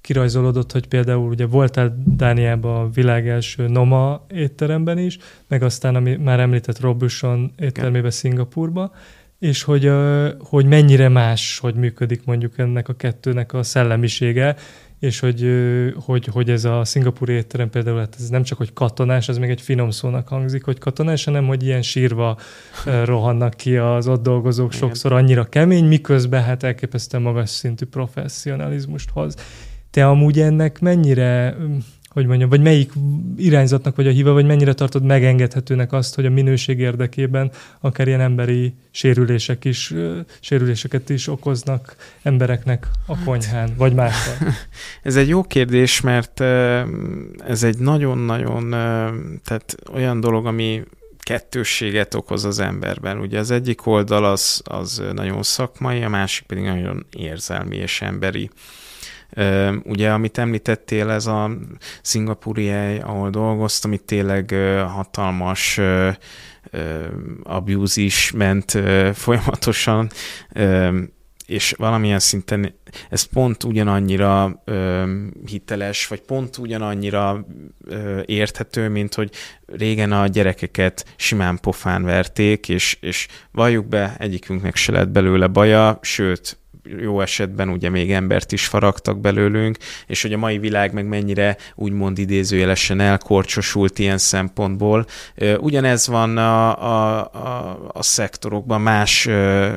[0.00, 6.16] kirajzolódott, hogy például ugye voltál Dániában a világ első Noma étteremben is, meg aztán, ami
[6.16, 8.92] már említett Robuson éttermében Szingapurba,
[9.38, 9.90] és hogy,
[10.38, 14.56] hogy mennyire más, hogy működik mondjuk ennek a kettőnek a szellemisége,
[15.00, 15.46] és hogy,
[16.04, 19.50] hogy, hogy ez a szingapúri étterem például, hát ez nem csak, hogy katonás, ez még
[19.50, 22.38] egy finom szónak hangzik, hogy katonás, hanem, hogy ilyen sírva
[23.04, 29.34] rohannak ki az ott dolgozók sokszor annyira kemény, miközben hát elképesztően magas szintű professzionalizmust hoz.
[29.90, 31.56] Te amúgy ennek mennyire
[32.10, 32.92] hogy mondjam, vagy melyik
[33.36, 38.20] irányzatnak vagy a híva, vagy mennyire tartod megengedhetőnek azt, hogy a minőség érdekében akár ilyen
[38.20, 39.94] emberi sérülések is,
[40.40, 43.24] sérüléseket is okoznak embereknek a hát.
[43.24, 44.34] konyhán, vagy máshol?
[45.02, 46.40] Ez egy jó kérdés, mert
[47.46, 48.70] ez egy nagyon-nagyon,
[49.44, 50.82] tehát olyan dolog, ami
[51.18, 53.18] kettősséget okoz az emberben.
[53.18, 58.50] Ugye az egyik oldal az, az nagyon szakmai, a másik pedig nagyon érzelmi és emberi.
[59.82, 61.50] Ugye, amit említettél, ez a
[62.02, 64.54] szingapúri hely, ahol dolgoztam, itt tényleg
[64.88, 65.80] hatalmas
[67.42, 68.78] abuse is ment
[69.12, 70.10] folyamatosan,
[71.50, 72.74] és valamilyen szinten
[73.08, 75.04] ez pont ugyanannyira ö,
[75.46, 77.46] hiteles, vagy pont ugyanannyira
[77.84, 79.30] ö, érthető, mint hogy
[79.66, 85.98] régen a gyerekeket simán pofán verték, és, és valljuk be, egyikünknek se lett belőle baja,
[86.02, 91.06] sőt, jó esetben ugye még embert is faragtak belőlünk, és hogy a mai világ meg
[91.06, 95.06] mennyire úgymond idézőjelesen elkorcsosult ilyen szempontból.
[95.58, 99.28] Ugyanez van a, a, a, a szektorokban más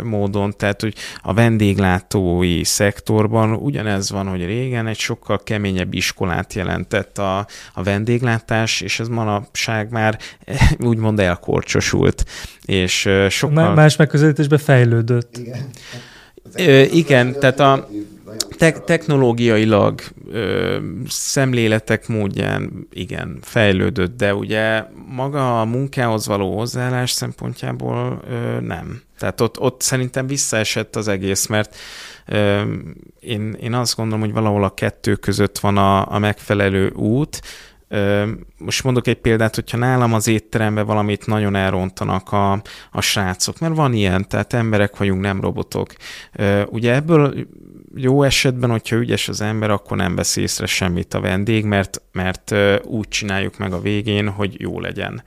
[0.04, 7.18] módon, tehát hogy a vendéglátói szektorban ugyanez van, hogy régen egy sokkal keményebb iskolát jelentett
[7.18, 10.20] a, a vendéglátás, és ez manapság már
[10.80, 12.26] úgymond elkorcsosult.
[12.66, 13.74] És sokkal...
[13.74, 15.38] Más megközelítésben fejlődött.
[15.38, 15.70] Igen.
[16.92, 17.90] Igen, tehát a
[18.58, 28.22] te- technológiailag ö, szemléletek módján igen, fejlődött, de ugye maga a munkához való hozzáállás szempontjából
[28.30, 29.02] ö, nem.
[29.20, 31.76] Tehát ott, ott szerintem visszaesett az egész, mert
[32.26, 32.62] ö,
[33.20, 37.42] én, én azt gondolom, hogy valahol a kettő között van a, a megfelelő út,
[38.58, 42.52] most mondok egy példát, hogyha nálam az étteremben valamit nagyon elrontanak a,
[42.92, 45.94] a srácok, mert van ilyen, tehát emberek vagyunk, nem robotok.
[46.66, 47.34] Ugye ebből
[47.96, 52.56] jó esetben, hogyha ügyes az ember, akkor nem vesz észre semmit a vendég, mert, mert
[52.84, 55.24] úgy csináljuk meg a végén, hogy jó legyen.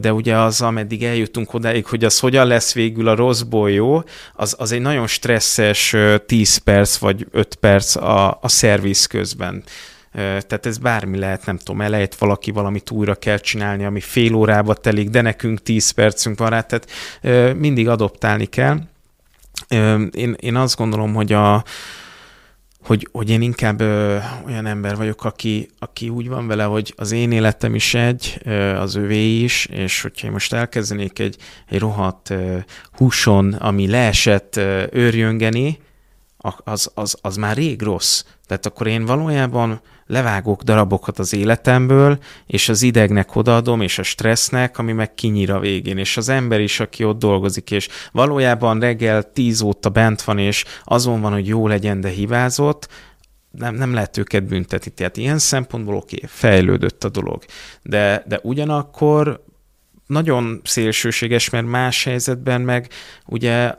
[0.00, 4.02] De ugye az, ameddig eljutunk odáig, hogy az hogyan lesz végül a rosszból jó,
[4.34, 5.96] az, az egy nagyon stresszes
[6.26, 9.64] 10 perc vagy 5 perc a, a szerviz közben
[10.12, 14.74] tehát ez bármi lehet, nem tudom, elejét valaki valamit újra kell csinálni, ami fél órába
[14.74, 16.90] telik, de nekünk 10 percünk van rá, tehát
[17.56, 18.78] mindig adoptálni kell.
[20.10, 21.64] Én, én azt gondolom, hogy a,
[22.88, 24.16] hogy, hogy én inkább ö,
[24.46, 28.76] olyan ember vagyok, aki, aki úgy van vele, hogy az én életem is egy, ö,
[28.76, 31.36] az övé is, és hogyha én most elkezdenék egy,
[31.68, 32.56] egy rohadt ö,
[32.92, 35.78] húson, ami leesett ö, őrjöngeni,
[36.64, 38.24] az, az, az már rég rossz.
[38.46, 44.78] Tehát akkor én valójában levágok darabokat az életemből, és az idegnek odaadom, és a stressznek,
[44.78, 49.32] ami meg kinyír a végén, és az ember is, aki ott dolgozik, és valójában reggel
[49.32, 52.88] tíz óta bent van, és azon van, hogy jó legyen, de hibázott,
[53.50, 54.90] nem, nem lehet őket büntetni.
[54.90, 57.44] Tehát ilyen szempontból oké, okay, fejlődött a dolog.
[57.82, 59.44] De, de ugyanakkor
[60.08, 62.88] nagyon szélsőséges, mert más helyzetben meg
[63.26, 63.74] ugye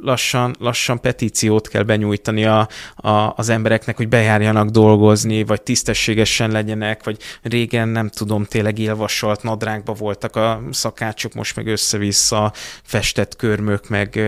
[0.00, 7.04] lassan, lassan petíciót kell benyújtani a, a, az embereknek, hogy bejárjanak dolgozni, vagy tisztességesen legyenek,
[7.04, 13.88] vagy régen nem tudom, tényleg élvasalt nadrágba voltak a szakácsok, most meg össze-vissza festett körmök,
[13.88, 14.20] meg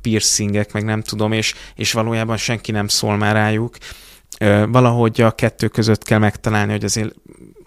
[0.00, 3.76] piercingek, meg nem tudom, és, és valójában senki nem szól már rájuk.
[4.68, 7.14] Valahogy a kettő között kell megtalálni, hogy azért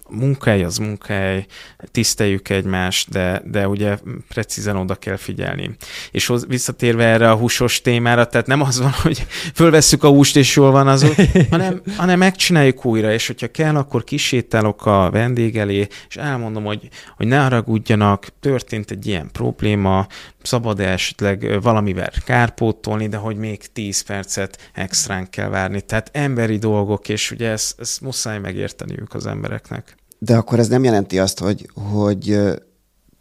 [0.09, 1.45] munkahely az munkahely,
[1.91, 5.75] tiszteljük egymást, de, de ugye precízen oda kell figyelni.
[6.11, 10.35] És hoz, visszatérve erre a húsos témára, tehát nem az van, hogy fölvesszük a húst
[10.35, 11.05] és jól van az,
[11.49, 16.89] hanem, hanem megcsináljuk újra, és hogyha kell, akkor kisétálok a vendég elé, és elmondom, hogy,
[17.17, 20.07] hogy ne haragudjanak, történt egy ilyen probléma,
[20.47, 25.81] szabad -e esetleg valamivel kárpótolni, de hogy még 10 percet extrán kell várni.
[25.81, 29.95] Tehát emberi dolgok, és ugye ezt, ezt muszáj megérteniük az embereknek.
[30.19, 32.39] De akkor ez nem jelenti azt, hogy, hogy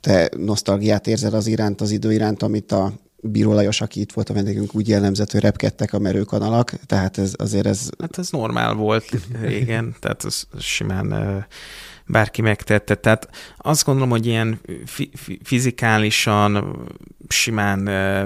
[0.00, 4.30] te nosztalgiát érzel az iránt, az idő iránt, amit a Bíró Lajos, aki itt volt
[4.30, 7.88] a vendégünk, úgy jellemzett, hogy repkedtek a merőkanalak, tehát ez azért ez...
[7.98, 9.06] Hát ez normál volt
[9.40, 11.46] régen, tehát ez simán
[12.06, 12.94] bárki megtette.
[12.94, 15.10] Tehát azt gondolom, hogy ilyen fi-
[15.42, 16.76] fizikálisan
[17.28, 17.84] simán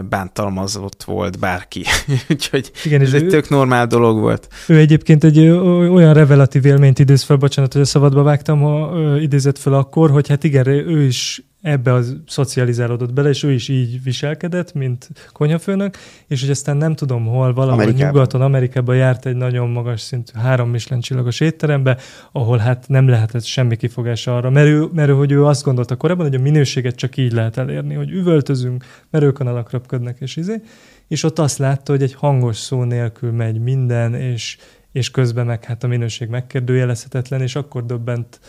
[0.08, 1.84] bántalmazott volt bárki.
[2.30, 4.48] Úgyhogy Igen, ez egy ő, tök normál dolog volt.
[4.66, 9.58] Ő egyébként egy olyan revelatív élményt idéz fel, bocsánat, hogy a szabadba vágtam, ha idézett
[9.58, 14.02] fel akkor, hogy hát igen, ő is ebbe az szocializálódott bele, és ő is így
[14.02, 15.96] viselkedett, mint konyhafőnök,
[16.26, 18.06] és hogy aztán nem tudom hol, valahol Amerikában.
[18.06, 21.96] nyugaton, Amerikában járt egy nagyon magas szintű három Michelin csillagos étterembe,
[22.32, 25.96] ahol hát nem lehetett semmi kifogás arra, mert ő, mert ő, hogy ő azt gondolta
[25.96, 30.62] korábban, hogy a minőséget csak így lehet elérni, hogy üvöltözünk, merőkanalak röpködnek, és izé,
[31.08, 34.56] és ott azt látta, hogy egy hangos szó nélkül megy minden, és,
[34.92, 38.40] és közben meg hát a minőség megkérdőjelezhetetlen, és akkor döbbent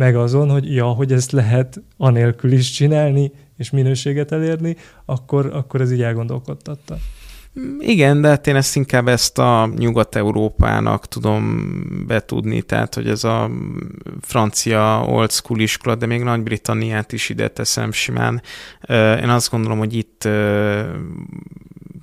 [0.00, 5.80] meg azon, hogy ja, hogy ezt lehet anélkül is csinálni, és minőséget elérni, akkor, akkor
[5.80, 6.96] ez így elgondolkodtatta.
[7.78, 11.62] Igen, de hát én ezt inkább ezt a Nyugat-Európának tudom
[12.06, 13.50] betudni, tehát hogy ez a
[14.20, 18.42] francia old school iskola, de még Nagy-Britanniát is ide teszem simán.
[19.22, 20.28] Én azt gondolom, hogy itt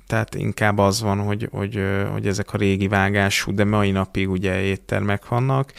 [0.06, 1.80] tehát inkább az van, hogy, hogy,
[2.12, 5.72] hogy ezek a régi vágású, de mai napig ugye éttermek vannak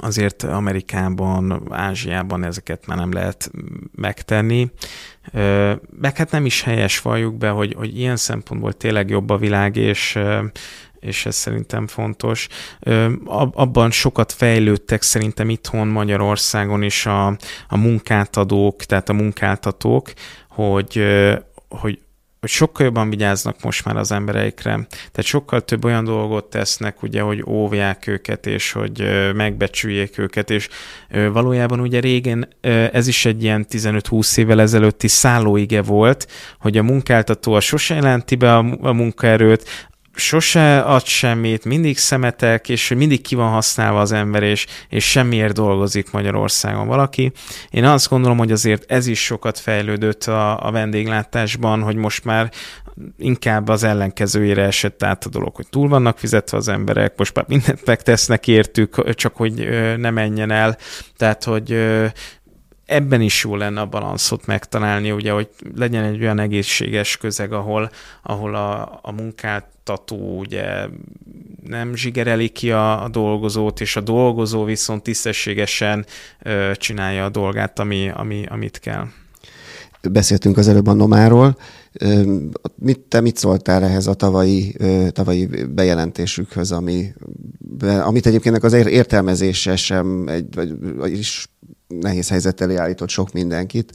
[0.00, 3.50] azért Amerikában, Ázsiában ezeket már nem lehet
[3.94, 4.70] megtenni.
[6.00, 9.76] Meg hát nem is helyes valljuk be, hogy, hogy ilyen szempontból tényleg jobb a világ,
[9.76, 10.18] és
[11.00, 12.48] és ez szerintem fontos.
[13.52, 17.26] Abban sokat fejlődtek szerintem itthon Magyarországon is a,
[17.68, 20.12] a munkáltadók, tehát a munkáltatók,
[20.48, 21.02] hogy,
[21.68, 21.98] hogy
[22.46, 24.70] hogy sokkal jobban vigyáznak most már az embereikre.
[24.88, 29.04] Tehát sokkal több olyan dolgot tesznek, ugye, hogy óvják őket, és hogy
[29.34, 30.68] megbecsüljék őket, és
[31.32, 32.48] valójában ugye régen
[32.92, 36.26] ez is egy ilyen 15-20 évvel ezelőtti szállóige volt,
[36.58, 42.88] hogy a munkáltató a sose jelenti be a munkaerőt, sose ad semmit, mindig szemetek, és
[42.88, 47.32] mindig ki van használva az ember, és, és semmiért dolgozik Magyarországon valaki.
[47.70, 52.50] Én azt gondolom, hogy azért ez is sokat fejlődött a, a vendéglátásban, hogy most már
[53.18, 57.44] inkább az ellenkezőjére esett át a dolog, hogy túl vannak fizetve az emberek, most már
[57.48, 60.76] mindent megtesznek értük, csak hogy ne menjen el.
[61.16, 61.78] Tehát, hogy
[62.86, 67.90] ebben is jó lenne a balanszot megtalálni, ugye, hogy legyen egy olyan egészséges közeg, ahol,
[68.22, 70.86] ahol a, a munkáltató ugye
[71.66, 76.06] nem zsigereli ki a, a dolgozót, és a dolgozó viszont tisztességesen
[76.42, 79.06] ö, csinálja a dolgát, ami, ami, amit kell.
[80.10, 81.56] Beszéltünk az előbb a Nomáról.
[82.74, 84.76] Mit, te mit szóltál ehhez a tavalyi,
[85.10, 87.12] tavalyi bejelentésükhöz, ami,
[88.02, 91.48] amit egyébként az értelmezése sem egy, vagy, is
[91.88, 93.92] nehéz helyzet elé állított sok mindenkit.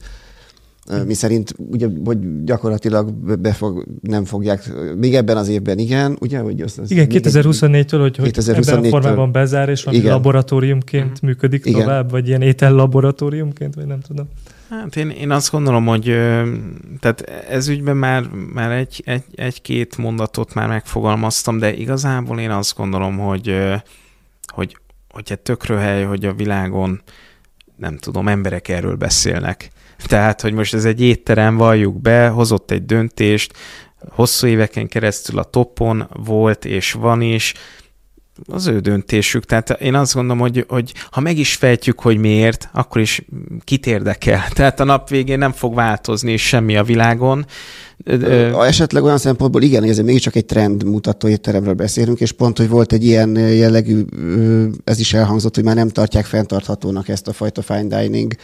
[1.06, 6.38] Mi szerint ugye, hogy gyakorlatilag befog, nem fogják, még ebben az évben igen, ugye?
[6.38, 11.10] Hogy az, az igen, 2024-től, hogy, hogy 2024 ebben a formában bezár, és valami laboratóriumként
[11.10, 11.28] uh-huh.
[11.28, 11.80] működik igen.
[11.80, 14.28] tovább, vagy ilyen étel laboratóriumként, vagy nem tudom.
[14.70, 16.04] Hát én, én azt gondolom, hogy
[17.00, 22.76] tehát ez ügyben már, már egy, egy, egy-két mondatot már megfogalmaztam, de igazából én azt
[22.76, 23.56] gondolom, hogy,
[24.46, 24.76] hogy,
[25.10, 27.02] hogy egy tökről hely, hogy a világon
[27.82, 29.70] nem tudom, emberek erről beszélnek.
[30.04, 33.56] Tehát, hogy most ez egy étterem, valljuk be, hozott egy döntést,
[34.08, 37.54] hosszú éveken keresztül a topon volt és van is,
[38.46, 39.44] az ő döntésük.
[39.44, 43.24] Tehát én azt gondolom, hogy, hogy ha meg is fejtjük, hogy miért, akkor is
[43.64, 44.48] kit érdekel.
[44.54, 47.46] Tehát a nap végén nem fog változni semmi a világon,
[48.60, 52.92] Esetleg olyan szempontból igen, ezért mégiscsak egy trend mutató étteremről beszélünk, és pont, hogy volt
[52.92, 54.04] egy ilyen jellegű,
[54.84, 58.34] ez is elhangzott, hogy már nem tartják fenntarthatónak ezt a fajta fine dining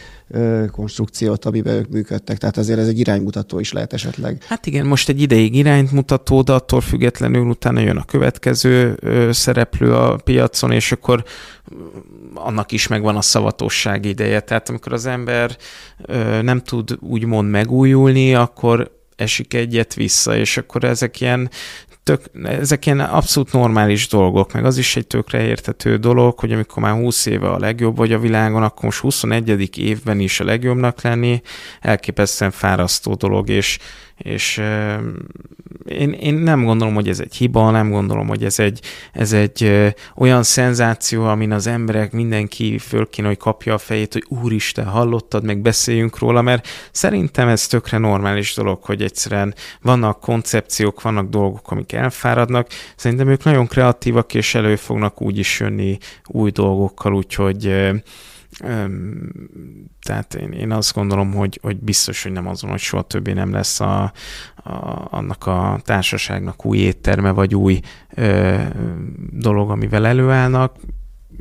[0.71, 2.37] konstrukciót, amiben ők működtek.
[2.37, 4.43] Tehát azért ez egy iránymutató is lehet esetleg.
[4.47, 8.99] Hát igen, most egy ideig irányt mutató, de attól függetlenül utána jön a következő
[9.31, 11.23] szereplő a piacon, és akkor
[12.33, 14.39] annak is megvan a szavatosság ideje.
[14.39, 15.57] Tehát amikor az ember
[16.41, 21.49] nem tud úgymond megújulni, akkor esik egyet vissza, és akkor ezek ilyen
[22.03, 26.83] tök, ezek ilyen abszolút normális dolgok, meg az is egy tökre értető dolog, hogy amikor
[26.83, 29.77] már 20 éve a legjobb vagy a világon, akkor most 21.
[29.77, 31.41] évben is a legjobbnak lenni,
[31.81, 33.77] elképesztően fárasztó dolog, és,
[34.19, 34.61] és
[35.85, 38.81] én, én nem gondolom, hogy ez egy hiba, nem gondolom, hogy ez egy,
[39.13, 44.85] ez egy olyan szenzáció, amin az emberek mindenki föl hogy kapja a fejét, hogy úristen,
[44.85, 51.29] hallottad, meg beszéljünk róla, mert szerintem ez tökre normális dolog, hogy egyszerűen vannak koncepciók, vannak
[51.29, 52.67] dolgok, amik elfáradnak.
[52.95, 55.97] Szerintem ők nagyon kreatívak, és elő fognak úgy is jönni
[56.27, 57.91] új dolgokkal, úgyhogy
[60.01, 63.51] tehát én, én azt gondolom, hogy, hogy biztos, hogy nem azon, hogy soha többé nem
[63.51, 64.03] lesz a,
[64.55, 67.79] a, annak a társaságnak új étterme, vagy új
[68.13, 68.57] ö,
[69.31, 70.75] dolog, amivel előállnak.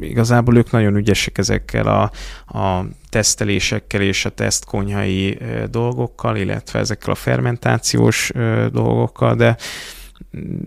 [0.00, 2.10] Igazából ők nagyon ügyesek ezekkel a,
[2.58, 5.38] a tesztelésekkel és a tesztkonyhai
[5.70, 8.30] dolgokkal, illetve ezekkel a fermentációs
[8.70, 9.56] dolgokkal, de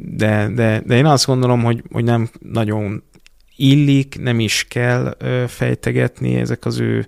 [0.03, 3.03] de, de, de én azt gondolom, hogy, hogy nem nagyon
[3.61, 7.05] illik, nem is kell fejtegetni ezek az ő,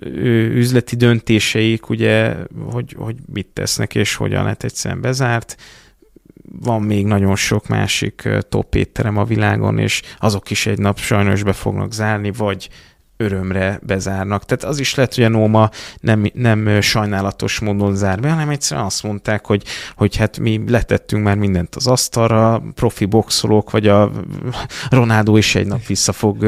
[0.00, 2.36] ő üzleti döntéseik, ugye,
[2.70, 5.56] hogy, hogy mit tesznek és hogyan lett egyszerűen bezárt.
[6.60, 11.42] Van még nagyon sok másik top étterem a világon, és azok is egy nap sajnos
[11.42, 12.68] be fognak zárni, vagy
[13.16, 14.44] örömre bezárnak.
[14.44, 18.86] Tehát az is lehet, hogy a Nóma nem, nem sajnálatos módon zár be, hanem egyszerűen
[18.86, 19.64] azt mondták, hogy,
[19.96, 24.10] hogy hát mi letettünk már mindent az asztalra, profi boxolók, vagy a
[24.90, 26.38] Ronaldo is egy nap vissza fog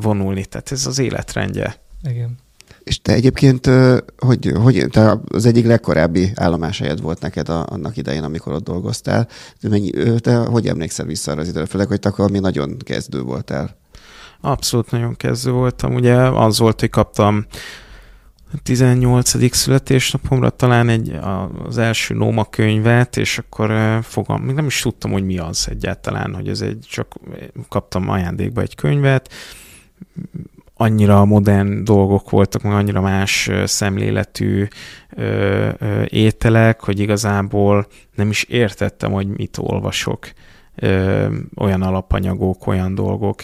[0.00, 0.44] vonulni.
[0.44, 1.76] Tehát ez az életrendje.
[2.08, 2.42] Igen.
[2.84, 3.70] És te egyébként,
[4.16, 9.28] hogy, hogy te az egyik legkorábbi állomáshelyed volt neked a, annak idején, amikor ott dolgoztál.
[9.60, 11.66] De mennyi, te hogy emlékszel vissza arra az időre?
[11.66, 13.76] Főleg, hogy te akkor mi nagyon kezdő voltál.
[14.44, 15.94] Abszolút nagyon kezdő voltam.
[15.94, 17.46] Ugye az volt, hogy kaptam
[18.62, 19.54] 18.
[19.54, 21.18] születésnapomra talán egy,
[21.66, 26.34] az első Nóma könyvet, és akkor fogam, még nem is tudtam, hogy mi az egyáltalán,
[26.34, 27.14] hogy ez egy, csak
[27.68, 29.32] kaptam ajándékba egy könyvet,
[30.74, 34.66] annyira modern dolgok voltak, meg annyira más szemléletű
[35.10, 40.30] ö, ö, ételek, hogy igazából nem is értettem, hogy mit olvasok.
[40.74, 41.26] Ö,
[41.56, 43.42] olyan alapanyagok, olyan dolgok.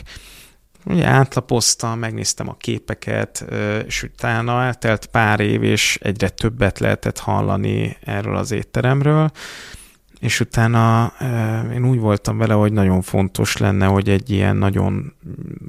[0.85, 3.45] Ugye átlapoztam, megnéztem a képeket,
[3.87, 9.31] és utána eltelt pár év, és egyre többet lehetett hallani erről az étteremről,
[10.21, 11.13] és utána
[11.73, 15.13] én úgy voltam vele, hogy nagyon fontos lenne, hogy egy ilyen nagyon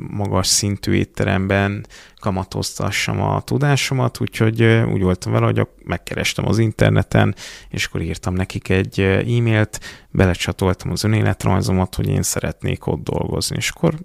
[0.10, 1.86] magas szintű étteremben
[2.20, 7.36] kamatoztassam a tudásomat, úgyhogy úgy voltam vele, hogy megkerestem az interneten,
[7.70, 9.80] és akkor írtam nekik egy e-mailt,
[10.10, 13.96] belecsatoltam az önéletrajzomat, hogy én szeretnék ott dolgozni, és akkor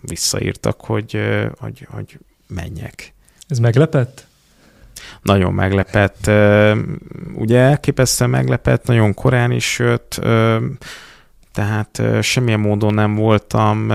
[0.00, 1.18] visszaírtak, hogy,
[1.58, 3.14] hogy, hogy menjek.
[3.48, 4.26] Ez meglepett?
[5.22, 6.30] Nagyon meglepett.
[7.34, 10.20] Ugye elképesztően meglepett, nagyon korán is jött,
[11.52, 13.92] tehát semmilyen módon nem voltam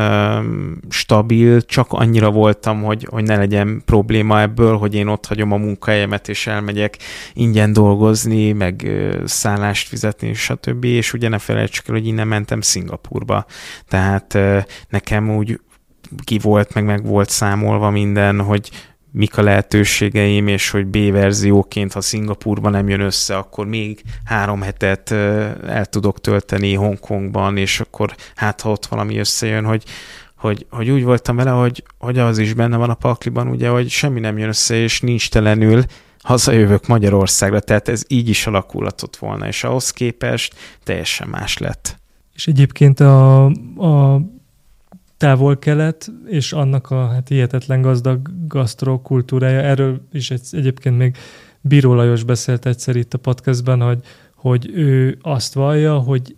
[0.89, 5.57] stabil, csak annyira voltam, hogy, hogy ne legyen probléma ebből, hogy én ott hagyom a
[5.57, 6.97] munkahelyemet, és elmegyek
[7.33, 8.91] ingyen dolgozni, meg
[9.25, 10.83] szállást fizetni, stb.
[10.83, 13.45] És ugye ne felejtsük el, hogy innen mentem Szingapurba.
[13.87, 14.37] Tehát
[14.89, 15.59] nekem úgy
[16.23, 18.69] ki volt, meg meg volt számolva minden, hogy
[19.11, 25.11] mik a lehetőségeim, és hogy B-verzióként, ha Szingapurban nem jön össze, akkor még három hetet
[25.11, 29.83] el tudok tölteni Hongkongban, és akkor hát ha ott valami összejön, hogy,
[30.37, 33.89] hogy, hogy úgy voltam vele, hogy, hogy az is benne van a pakliban, ugye, hogy
[33.89, 35.83] semmi nem jön össze, és nincs telenül,
[36.21, 41.99] hazajövök Magyarországra, tehát ez így is alakulhatott volna, és ahhoz képest teljesen más lett.
[42.33, 43.45] És egyébként a,
[43.77, 44.21] a
[45.17, 49.59] távol-kelet, és annak a hát hihetetlen gazdag gasztrokultúrája.
[49.59, 51.17] Erről is egy, egyébként még
[51.61, 53.99] Bíró Lajos beszélt egyszer itt a podcastben, hogy,
[54.35, 56.35] hogy ő azt vallja, hogy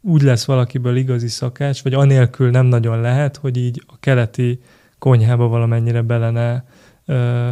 [0.00, 4.60] úgy lesz valakiből igazi szakács, vagy anélkül nem nagyon lehet, hogy így a keleti
[4.98, 6.64] konyhába valamennyire belene
[7.06, 7.50] ö,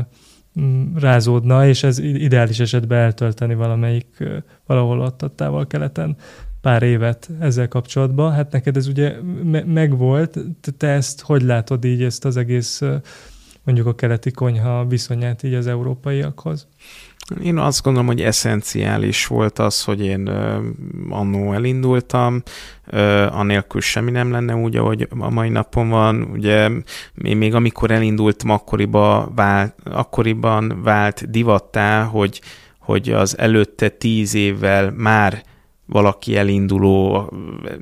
[0.94, 4.24] rázódna, és ez ideális esetben eltölteni valamelyik
[4.66, 6.16] valahol ott a távol-keleten
[6.60, 8.32] pár évet ezzel kapcsolatban.
[8.32, 10.38] Hát neked ez ugye me- megvolt,
[10.76, 12.82] te ezt hogy látod így ezt az egész
[13.64, 16.66] mondjuk a keleti konyha viszonyát így az európaiakhoz?
[17.42, 20.26] Én azt gondolom, hogy eszenciális volt az, hogy én
[21.08, 22.42] annó elindultam,
[23.30, 26.22] anélkül semmi nem lenne úgy, ahogy a mai napon van.
[26.22, 26.70] Ugye
[27.22, 32.40] én még amikor elindultam, akkoriban vált, akkoriban vált divattá, hogy,
[32.78, 35.42] hogy az előtte tíz évvel már
[35.90, 37.32] valaki elinduló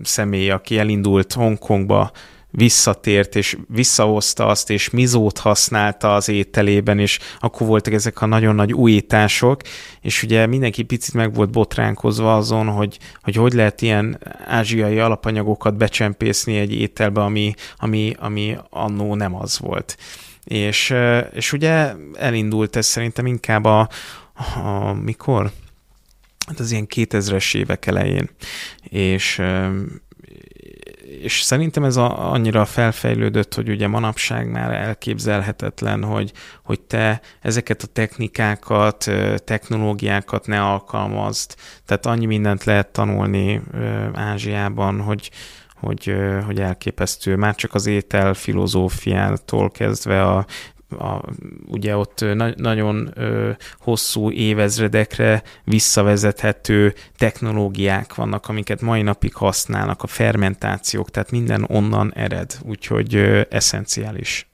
[0.02, 2.10] személy, aki elindult Hongkongba
[2.50, 8.54] visszatért, és visszahozta azt, és mizót használta az ételében, és akkor voltak ezek a nagyon
[8.54, 9.60] nagy újítások,
[10.00, 15.76] és ugye mindenki picit meg volt botránkozva azon, hogy hogy, hogy lehet ilyen ázsiai alapanyagokat
[15.76, 19.96] becsempészni egy ételbe, ami, ami, ami annó nem az volt.
[20.44, 20.94] És,
[21.32, 23.88] és ugye elindult ez szerintem inkább a,
[24.64, 25.50] a mikor?
[26.48, 28.30] Hát az ilyen 2000-es évek elején.
[28.82, 29.42] És
[31.20, 36.32] és szerintem ez a, annyira felfejlődött, hogy ugye manapság már elképzelhetetlen, hogy,
[36.62, 39.10] hogy te ezeket a technikákat,
[39.44, 41.54] technológiákat ne alkalmazd.
[41.86, 43.62] Tehát annyi mindent lehet tanulni
[44.12, 45.30] Ázsiában, hogy,
[45.74, 46.14] hogy,
[46.46, 47.36] hogy elképesztő.
[47.36, 50.46] Már csak az étel filozófiától kezdve a
[50.90, 51.22] a,
[51.66, 60.06] ugye ott na, nagyon ö, hosszú évezredekre visszavezethető technológiák vannak, amiket mai napig használnak, a
[60.06, 64.48] fermentációk, tehát minden onnan ered, úgyhogy ö, eszenciális.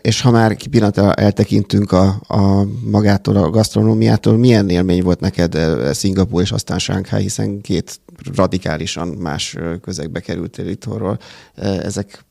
[0.00, 5.58] És ha már pillanatra eltekintünk a, a magától, a gasztronómiától, milyen élmény volt neked
[5.94, 8.00] Szingapúr és aztán Shanghai, hiszen két
[8.34, 11.18] radikálisan más közegbe kerültél itthonról.
[11.54, 12.24] Ezek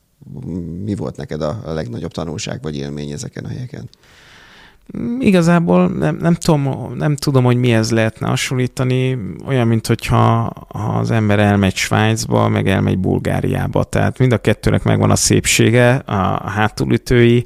[0.83, 3.89] mi volt neked a, legnagyobb tanulság vagy élmény ezeken a helyeken?
[5.19, 11.39] Igazából nem, nem, tudom, nem tudom, hogy mihez lehetne hasonlítani, olyan, mint hogyha az ember
[11.39, 13.83] elmegy Svájcba, meg elmegy Bulgáriába.
[13.83, 17.43] Tehát mind a kettőnek megvan a szépsége, a hátulütői,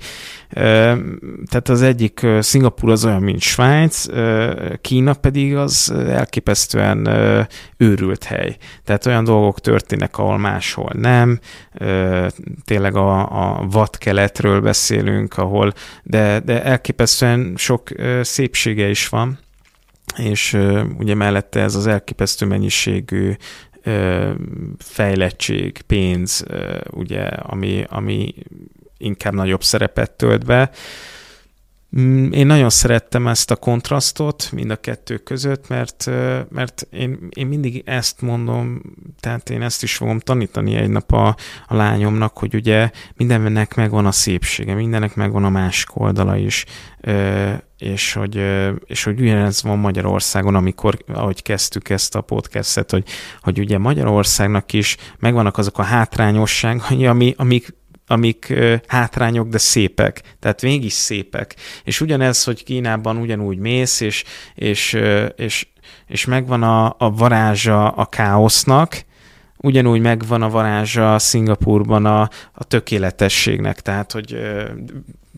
[0.54, 4.06] tehát az egyik, Szingapur az olyan, mint Svájc,
[4.82, 7.08] Kína pedig az elképesztően
[7.78, 8.58] őrült hely.
[8.84, 11.40] Tehát olyan dolgok történnek, ahol máshol nem.
[12.66, 15.74] Tényleg a, a vadkeletről beszélünk, ahol,
[16.04, 17.90] de, de elképesztően sok
[18.22, 19.40] szépsége is van
[20.18, 20.58] és
[20.98, 23.34] ugye mellette ez az elképesztő mennyiségű
[24.78, 26.46] fejlettség, pénz,
[26.90, 28.34] ugye, ami, ami
[29.02, 30.72] inkább nagyobb szerepet tölt be.
[32.00, 36.06] Mm, én nagyon szerettem ezt a kontrasztot mind a kettő között, mert,
[36.50, 38.82] mert én, én mindig ezt mondom,
[39.20, 41.36] tehát én ezt is fogom tanítani egy nap a,
[41.68, 46.66] a lányomnak, hogy ugye mindennek megvan a szépsége, mindennek megvan a másik oldala is,
[47.78, 48.44] és hogy,
[48.86, 53.04] és hogy ugyanez van Magyarországon, amikor, ahogy kezdtük ezt a podcastet, hogy,
[53.42, 57.80] hogy ugye Magyarországnak is megvannak azok a hátrányosságai, ami, amik
[58.12, 58.54] amik
[58.88, 60.22] hátrányok, de szépek.
[60.40, 61.56] Tehát mégis szépek.
[61.84, 64.24] És ugyanez, hogy Kínában ugyanúgy mész, és,
[64.56, 64.98] és,
[65.36, 65.68] és,
[66.08, 69.04] és megvan a, a varázsa a káosznak,
[69.62, 74.38] ugyanúgy megvan a varázsa Szingapurban a, a tökéletességnek, tehát hogy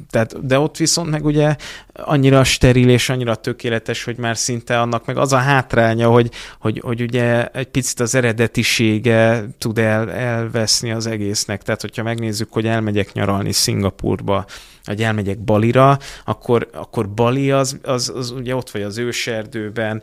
[0.10, 1.56] tehát, de ott viszont meg ugye
[1.94, 6.80] annyira steril és annyira tökéletes, hogy már szinte annak meg az a hátránya, hogy, hogy,
[6.84, 11.64] hogy ugye egy picit az eredetisége tud el, elveszni az egésznek.
[11.64, 14.46] Tehát, hogyha megnézzük, hogy elmegyek nyaralni Szingapurba,
[14.86, 20.02] vagy elmegyek Balira, akkor, akkor Bali az, az, az ugye ott vagy az őserdőben,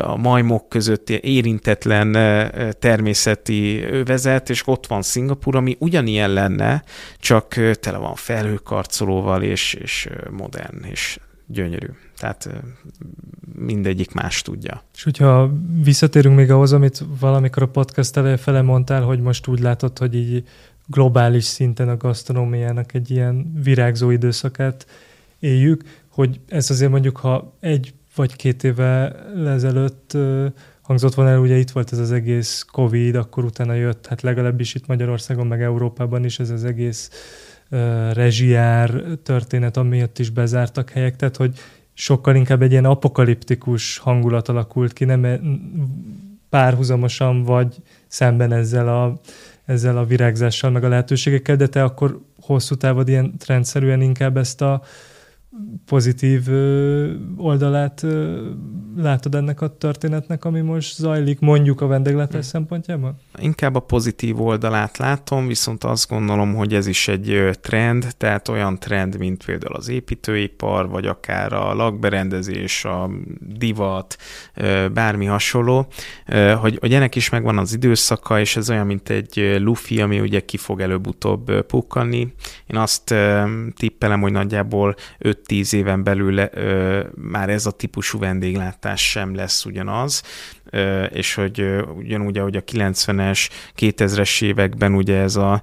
[0.00, 2.12] a majmok között érintetlen
[2.78, 6.82] természeti övezet, és ott van Szingapur, ami ugyanilyen lenne,
[7.18, 11.88] csak tele van felhőkarcolóval, és, és modern, és gyönyörű.
[12.16, 12.48] Tehát
[13.54, 14.82] mindegyik más tudja.
[14.94, 15.52] És hogyha
[15.82, 20.14] visszatérünk még ahhoz, amit valamikor a podcast elejé fele mondtál, hogy most úgy látod, hogy
[20.14, 20.44] így
[20.86, 24.86] globális szinten a gasztronómiának egy ilyen virágzó időszakát
[25.38, 29.14] éljük, hogy ez azért mondjuk, ha egy vagy két éve
[29.46, 30.16] ezelőtt
[30.82, 34.74] hangzott volna el, ugye itt volt ez az egész Covid, akkor utána jött, hát legalábbis
[34.74, 37.10] itt Magyarországon, meg Európában is ez az egész
[37.70, 41.58] uh, rezsiár történet, amiatt is bezártak helyek, tehát hogy
[41.94, 45.40] sokkal inkább egy ilyen apokaliptikus hangulat alakult ki, nem
[46.48, 47.76] párhuzamosan vagy
[48.06, 49.20] szemben ezzel a
[49.64, 54.60] ezzel a virágzással, meg a lehetőségekkel, de te akkor hosszú távon ilyen trendszerűen inkább ezt
[54.60, 54.82] a
[55.86, 56.48] pozitív
[57.36, 58.06] oldalát
[58.96, 62.42] látod ennek a történetnek, ami most zajlik, mondjuk a vendéglátás hmm.
[62.42, 63.16] szempontjából?
[63.38, 68.78] Inkább a pozitív oldalát látom, viszont azt gondolom, hogy ez is egy trend, tehát olyan
[68.78, 74.16] trend, mint például az építőipar, vagy akár a lakberendezés, a divat,
[74.92, 75.86] bármi hasonló,
[76.60, 80.40] hogy, hogy ennek is megvan az időszaka, és ez olyan, mint egy lufi, ami ugye
[80.40, 82.32] ki fog előbb-utóbb pukkanni.
[82.66, 83.14] Én azt
[83.76, 84.94] tippelem, hogy nagyjából
[85.48, 86.48] 5-10 éven belül
[87.14, 90.22] már ez a típusú vendéglátás sem lesz ugyanaz.
[91.12, 91.66] És hogy
[91.96, 93.48] ugyanúgy, ahogy a 90-es,
[93.78, 95.60] 2000-es években ugye ez a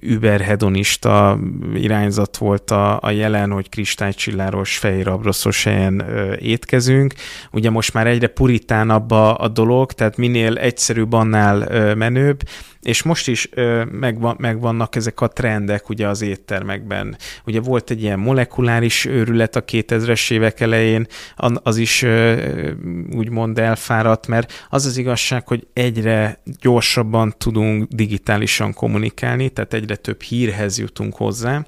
[0.00, 1.38] überhedonista
[1.74, 6.04] irányzat volt a, a jelen, hogy kristálycsilláros, fehér abroszos helyen
[6.40, 7.14] étkezünk.
[7.50, 12.40] Ugye most már egyre puritánabb a, a dolog, tehát minél egyszerűbb, annál menőbb,
[12.82, 13.48] és most is
[13.90, 17.16] megvan, megvannak ezek a trendek ugye az éttermekben.
[17.44, 21.06] Ugye volt egy ilyen molekuláris őrület a 2000-es évek elején,
[21.62, 22.06] az is
[23.12, 30.22] úgymond elfáradt, mert az az igazság, hogy egyre gyorsabban tudunk digitálisan kommunikálni, tehát egyre több
[30.22, 31.66] hírhez jutunk hozzá,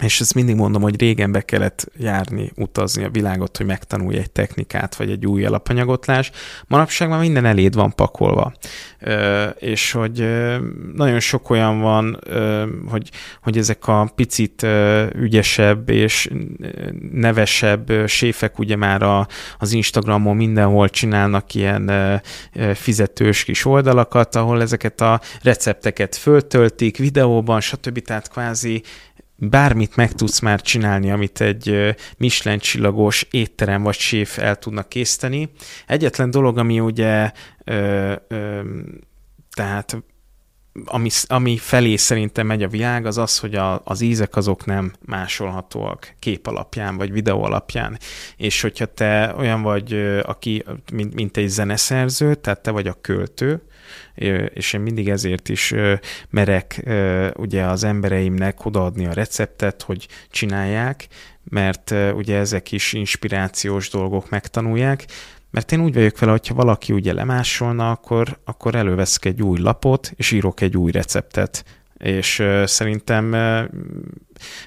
[0.00, 4.30] és ezt mindig mondom, hogy régen be kellett járni, utazni a világot, hogy megtanulj egy
[4.30, 6.30] technikát, vagy egy új alapanyagot láss.
[6.66, 8.52] Manapság már minden eléd van pakolva.
[8.98, 10.56] Ö, és hogy ö,
[10.94, 13.10] nagyon sok olyan van, ö, hogy,
[13.42, 16.30] hogy ezek a picit ö, ügyesebb és
[17.12, 19.26] nevesebb ö, séfek ugye már a,
[19.58, 22.14] az Instagramon mindenhol csinálnak ilyen ö,
[22.74, 27.98] fizetős kis oldalakat, ahol ezeket a recepteket föltöltik videóban, stb.
[27.98, 28.82] Tehát kvázi
[29.48, 35.50] bármit meg tudsz már csinálni, amit egy Michelin csillagos étterem vagy séf el tudnak készíteni.
[35.86, 37.32] Egyetlen dolog, ami ugye
[37.64, 38.60] ö, ö,
[39.54, 40.02] tehát
[40.84, 44.92] ami, ami felé szerintem megy a világ, az az, hogy a, az ízek azok nem
[45.00, 47.98] másolhatóak kép alapján, vagy videó alapján.
[48.36, 53.62] És hogyha te olyan vagy, aki, mint, mint egy zeneszerző, tehát te vagy a költő,
[54.54, 55.74] és én mindig ezért is
[56.30, 56.82] merek
[57.36, 61.06] ugye az embereimnek odaadni a receptet, hogy csinálják,
[61.44, 65.04] mert ugye ezek is inspirációs dolgok megtanulják,
[65.50, 70.12] mert én úgy vagyok vele, hogyha valaki ugye lemásolna, akkor, akkor előveszek egy új lapot,
[70.16, 71.64] és írok egy új receptet.
[72.02, 73.34] És szerintem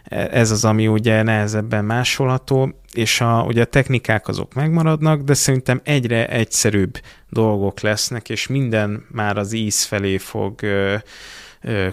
[0.09, 5.81] ez az, ami ugye nehezebben másolható, és a, ugye a technikák azok megmaradnak, de szerintem
[5.83, 10.59] egyre egyszerűbb dolgok lesznek, és minden már az íz felé fog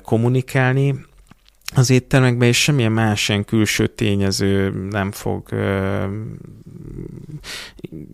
[0.03, 0.95] kommunikálni,
[1.75, 6.05] az éttermekben, és semmilyen más ilyen külső tényező nem fog ö,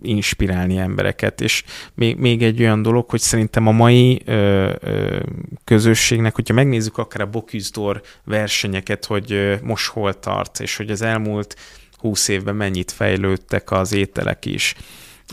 [0.03, 1.41] inspirálni embereket.
[1.41, 5.21] És még, még egy olyan dolog, hogy szerintem a mai ö, ö,
[5.65, 11.03] közösségnek, hogyha megnézzük akár a Bocuse versenyeket, hogy ö, most hol tart, és hogy az
[11.03, 11.57] elmúlt
[11.97, 14.75] húsz évben mennyit fejlődtek az ételek is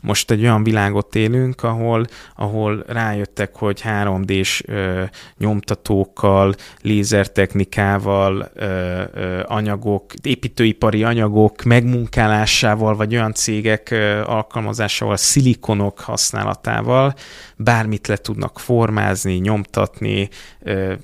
[0.03, 5.03] most egy olyan világot élünk, ahol, ahol rájöttek, hogy 3D-s ö,
[5.37, 17.13] nyomtatókkal, lézertechnikával, ö, ö, anyagok, építőipari anyagok megmunkálásával, vagy olyan cégek ö, alkalmazásával, szilikonok használatával
[17.57, 20.29] bármit le tudnak formázni, nyomtatni,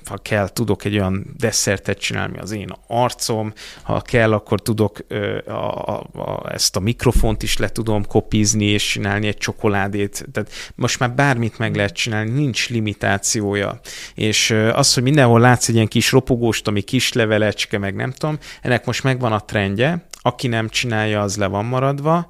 [0.04, 4.98] ha kell, tudok egy olyan desszertet csinálni, az én arcom, ha kell, akkor tudok
[5.46, 10.50] a, a, a, ezt a mikrofont is le tudom kopizni, és csinálni egy csokoládét, tehát
[10.74, 13.80] most már bármit meg lehet csinálni, nincs limitációja.
[14.14, 18.38] És az, hogy mindenhol látsz egy ilyen kis ropogóst, ami kis levelecske, meg nem tudom,
[18.62, 22.28] ennek most megvan a trendje, aki nem csinálja, az le van maradva,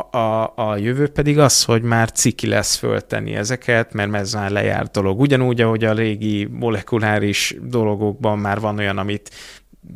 [0.00, 4.92] a, a, jövő pedig az, hogy már ciki lesz föltenni ezeket, mert ez már lejárt
[4.92, 5.20] dolog.
[5.20, 9.30] Ugyanúgy, ahogy a régi molekuláris dologokban már van olyan, amit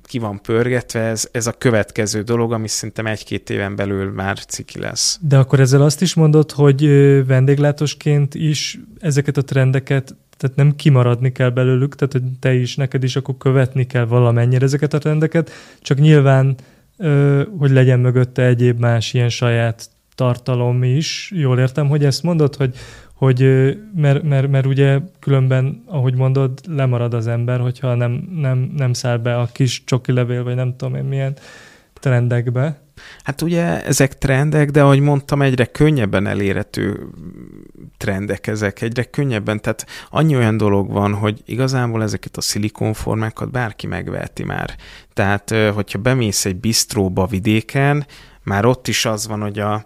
[0.03, 4.79] ki van pörgetve, ez, ez a következő dolog, ami szerintem egy-két éven belül már ciki
[4.79, 5.19] lesz.
[5.23, 6.87] De akkor ezzel azt is mondod, hogy
[7.27, 13.03] vendéglátosként is ezeket a trendeket tehát nem kimaradni kell belőlük, tehát hogy te is, neked
[13.03, 16.57] is akkor követni kell valamennyire ezeket a trendeket, csak nyilván,
[17.59, 21.33] hogy legyen mögötte egyéb más ilyen saját tartalom is.
[21.35, 22.75] Jól értem, hogy ezt mondod, hogy,
[23.15, 23.41] hogy
[23.95, 29.17] mert, mert, mert ugye különben, ahogy mondod, lemarad az ember, hogyha nem, nem, nem száll
[29.17, 31.37] be a kis csoki levél, vagy nem tudom én milyen
[31.93, 32.81] trendekbe.
[33.23, 37.07] Hát ugye ezek trendek, de ahogy mondtam, egyre könnyebben elérhető
[37.97, 43.87] trendek ezek, egyre könnyebben, tehát annyi olyan dolog van, hogy igazából ezeket a szilikonformákat bárki
[43.87, 44.77] megveheti már.
[45.13, 48.07] Tehát, hogyha bemész egy bistróba vidéken,
[48.43, 49.85] már ott is az van, hogy a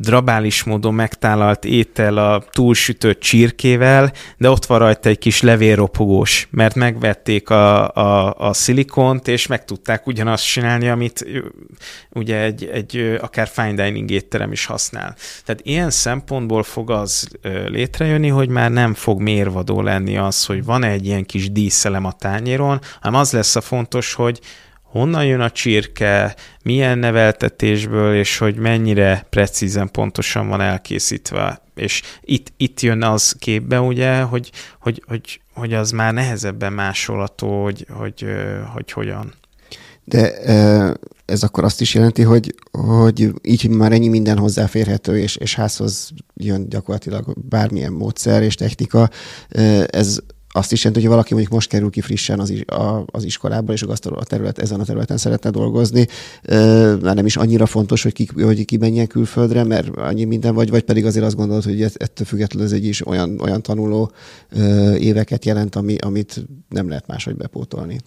[0.00, 6.74] drabális módon megtálalt étel a túlsütött csirkével, de ott van rajta egy kis levélropogós, mert
[6.74, 11.26] megvették a, a, a szilikont, és meg tudták ugyanazt csinálni, amit
[12.10, 15.16] ugye egy, egy akár fine dining étterem is használ.
[15.44, 17.28] Tehát ilyen szempontból fog az
[17.66, 22.12] létrejönni, hogy már nem fog mérvadó lenni az, hogy van egy ilyen kis díszelem a
[22.12, 24.40] tányéron, hanem az lesz a fontos, hogy
[24.94, 31.62] honnan jön a csirke, milyen neveltetésből, és hogy mennyire precízen, pontosan van elkészítve.
[31.74, 37.62] És itt, itt jön az képbe, ugye, hogy, hogy, hogy, hogy az már nehezebben másolható,
[37.62, 38.30] hogy, hogy, hogy,
[38.72, 39.34] hogy hogyan.
[40.04, 40.32] De
[41.24, 46.10] ez akkor azt is jelenti, hogy, hogy így már ennyi minden hozzáférhető, és, és házhoz
[46.34, 49.10] jön gyakorlatilag bármilyen módszer és technika,
[49.86, 50.18] ez
[50.56, 52.52] azt is jelenti, hogy valaki mondjuk most kerül ki frissen az,
[53.06, 56.06] az iskolából, és a terület, ezen a területen szeretne dolgozni,
[57.02, 60.70] már nem is annyira fontos, hogy ki, hogy ki menjen külföldre, mert annyi minden vagy,
[60.70, 64.12] vagy pedig azért azt gondolod, hogy ettől függetlenül ez egy is olyan, olyan tanuló
[64.98, 68.00] éveket jelent, ami, amit nem lehet máshogy bepótolni.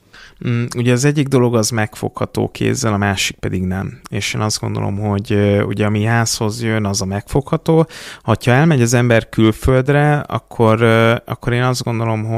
[0.47, 3.99] Mm, ugye az egyik dolog az megfogható kézzel, a másik pedig nem.
[4.09, 7.87] És én azt gondolom, hogy ugye ami házhoz jön, az a megfogható.
[8.21, 10.83] Ha elmegy az ember külföldre, akkor,
[11.25, 12.36] akkor én azt gondolom, hogy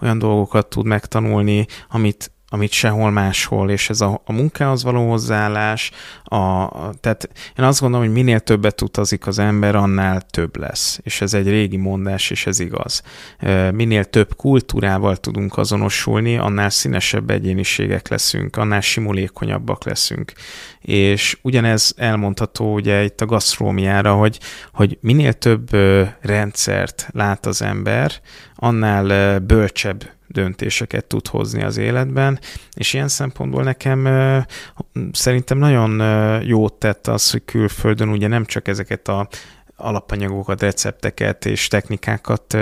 [0.00, 5.90] olyan dolgokat tud megtanulni, amit amit sehol máshol, és ez a, a munkához való hozzáállás,
[6.24, 6.68] a,
[7.00, 7.28] tehát
[7.58, 11.48] én azt gondolom, hogy minél többet utazik az ember, annál több lesz, és ez egy
[11.48, 13.02] régi mondás, és ez igaz.
[13.72, 20.32] Minél több kultúrával tudunk azonosulni, annál színesebb egyéniségek leszünk, annál simulékonyabbak leszünk.
[20.80, 24.38] És ugyanez elmondható ugye itt a gasztrómiára, hogy,
[24.72, 25.70] hogy minél több
[26.20, 28.12] rendszert lát az ember,
[28.54, 32.38] annál bölcsebb döntéseket tud hozni az életben,
[32.74, 34.08] és ilyen szempontból nekem
[35.12, 36.02] szerintem nagyon
[36.44, 39.28] jót tett az, hogy külföldön ugye nem csak ezeket a
[39.76, 42.56] alapanyagokat, recepteket és technikákat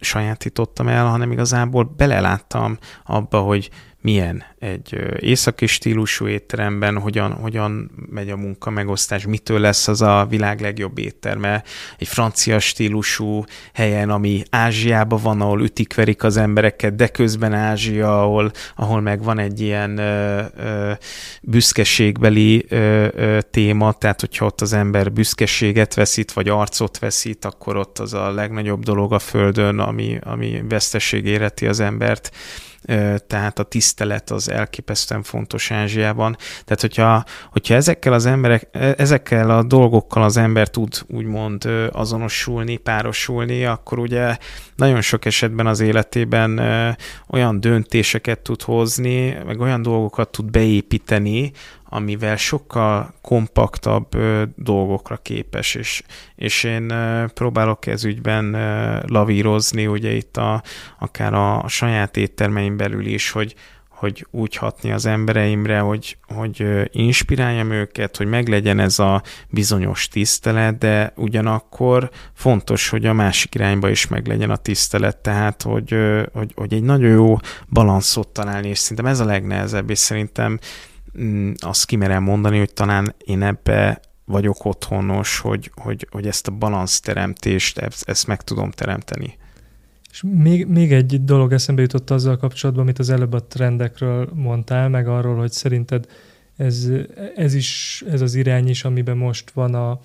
[0.00, 3.70] sajátítottam el, hanem igazából beleláttam abba, hogy
[4.06, 10.26] milyen egy északi stílusú étteremben, hogyan, hogyan megy a munka megosztás, mitől lesz az a
[10.30, 11.62] világ legjobb étterme,
[11.98, 18.50] egy francia stílusú helyen, ami Ázsiában van, ahol ütik-verik az embereket, de közben Ázsia, ahol,
[18.76, 20.92] ahol meg van egy ilyen ö, ö,
[21.42, 27.76] büszkeségbeli ö, ö, téma, tehát hogyha ott az ember büszkeséget veszít, vagy arcot veszít, akkor
[27.76, 32.30] ott az a legnagyobb dolog a földön, ami, ami veszteség éreti az embert
[33.26, 36.36] tehát a tisztelet az elképesztően fontos Ázsiában.
[36.64, 42.76] Tehát, hogyha, hogyha ezekkel az emberek, e, ezekkel a dolgokkal az ember tud úgymond azonosulni,
[42.76, 44.36] párosulni, akkor ugye
[44.76, 46.60] nagyon sok esetben az életében
[47.28, 51.52] olyan döntéseket tud hozni, meg olyan dolgokat tud beépíteni,
[51.96, 54.16] amivel sokkal kompaktabb
[54.56, 56.02] dolgokra képes, és,
[56.34, 56.92] és én
[57.34, 58.50] próbálok ez ügyben
[59.06, 60.62] lavírozni, ugye itt a,
[60.98, 63.54] akár a, a saját éttermeim belül is, hogy,
[63.88, 70.78] hogy úgy hatni az embereimre, hogy, hogy inspiráljam őket, hogy meglegyen ez a bizonyos tisztelet,
[70.78, 75.96] de ugyanakkor fontos, hogy a másik irányba is meglegyen a tisztelet, tehát hogy,
[76.32, 77.36] hogy, hogy egy nagyon jó
[77.68, 80.58] balanszot találni, és szerintem ez a legnehezebb, és szerintem
[81.58, 87.78] azt kimerem mondani, hogy talán én ebbe vagyok otthonos, hogy, hogy, hogy ezt a balanszteremtést,
[87.78, 89.38] ezt, ezt meg tudom teremteni.
[90.10, 94.88] És még, még egy dolog eszembe jutott azzal kapcsolatban, amit az előbb a trendekről mondtál,
[94.88, 96.06] meg arról, hogy szerinted
[96.56, 96.88] ez,
[97.36, 100.00] ez is, ez az irány is, amiben most van a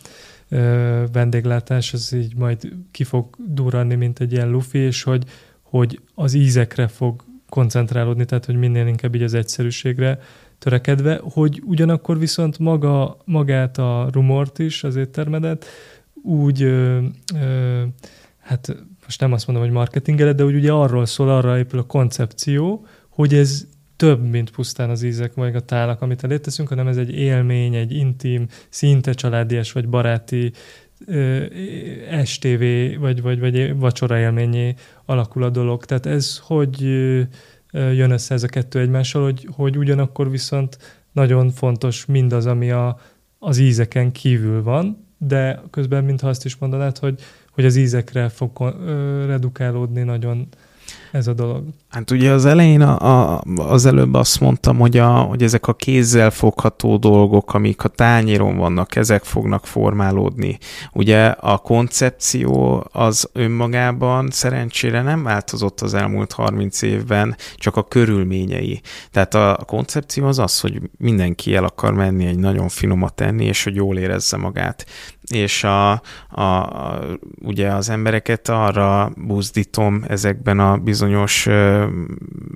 [0.50, 5.24] ö, vendéglátás, az így majd ki fog durranni, mint egy ilyen lufi, és hogy,
[5.62, 10.20] hogy az ízekre fog koncentrálódni, tehát hogy minél inkább így az egyszerűségre
[10.62, 15.66] törekedve, hogy ugyanakkor viszont maga, magát a rumort is, az éttermedet
[16.24, 17.00] úgy, ö,
[17.36, 17.84] ö,
[18.40, 21.84] hát most nem azt mondom, hogy marketingelet, de úgy ugye arról szól, arra épül a
[21.84, 26.88] koncepció, hogy ez több, mint pusztán az ízek vagy a tálak, amit elé teszünk, hanem
[26.88, 30.52] ez egy élmény, egy intim, szinte családias vagy baráti
[31.06, 31.46] ö,
[32.24, 32.64] STV
[33.00, 34.74] vagy, vagy, vagy vacsora élményé
[35.06, 35.86] alakul a dolog.
[35.86, 36.84] Tehát ez hogy
[37.72, 40.78] jön össze ez a kettő egymással, hogy, hogy ugyanakkor viszont
[41.12, 43.00] nagyon fontos mindaz, ami a,
[43.40, 48.76] az ízeken kívül van, de közben mintha azt is mondanád, hogy, hogy az ízekre fog
[49.26, 50.48] redukálódni nagyon
[51.12, 51.64] ez a dolog.
[51.90, 55.74] Hát ugye az elején, a, a, az előbb azt mondtam, hogy, a, hogy ezek a
[55.74, 60.58] kézzel fogható dolgok, amik a tányéron vannak, ezek fognak formálódni.
[60.94, 68.82] Ugye a koncepció az önmagában szerencsére nem változott az elmúlt 30 évben, csak a körülményei.
[69.12, 73.64] Tehát a, koncepció az az, hogy mindenki el akar menni egy nagyon finomat enni, és
[73.64, 74.86] hogy jól érezze magát
[75.30, 75.92] és a,
[76.30, 77.02] a, a,
[77.42, 81.48] ugye az embereket arra buzdítom ezekben a bizonyos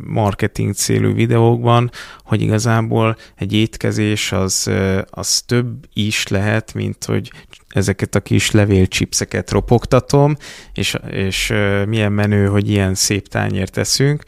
[0.06, 1.92] marketing célú videókban,
[2.24, 4.72] hogy igazából egy étkezés az,
[5.10, 7.32] az több is lehet, mint hogy
[7.70, 10.36] ezeket a kis levélcsipszeket ropogtatom,
[10.74, 11.54] és, és
[11.88, 14.24] milyen menő, hogy ilyen szép tányért teszünk.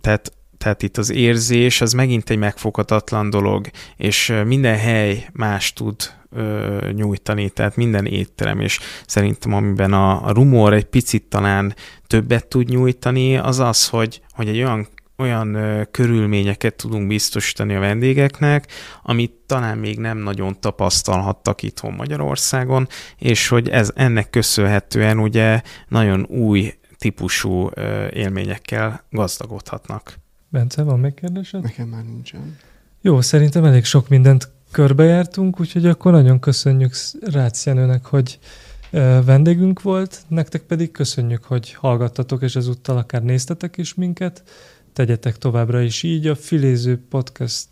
[0.00, 3.66] Tehát tehát itt az érzés az megint egy megfoghatatlan dolog,
[3.96, 5.96] és minden hely más tud
[6.34, 11.74] ö, nyújtani, tehát minden étterem, és szerintem amiben a, a rumor egy picit talán
[12.06, 17.80] többet tud nyújtani, az az, hogy, hogy egy olyan olyan ö, körülményeket tudunk biztosítani a
[17.80, 18.66] vendégeknek,
[19.02, 26.26] amit talán még nem nagyon tapasztalhattak itthon Magyarországon, és hogy ez ennek köszönhetően ugye nagyon
[26.28, 30.18] új típusú ö, élményekkel gazdagodhatnak.
[30.48, 31.62] Bence, van még kérdésed?
[31.62, 32.56] Nekem már nincsen.
[33.00, 38.38] Jó, szerintem elég sok mindent körbejártunk, úgyhogy akkor nagyon köszönjük Rácz Jenőnek, hogy
[39.24, 44.42] vendégünk volt, nektek pedig köszönjük, hogy hallgattatok, és ezúttal akár néztetek is minket.
[44.92, 46.26] Tegyetek továbbra is így.
[46.26, 47.68] A Filéző Podcast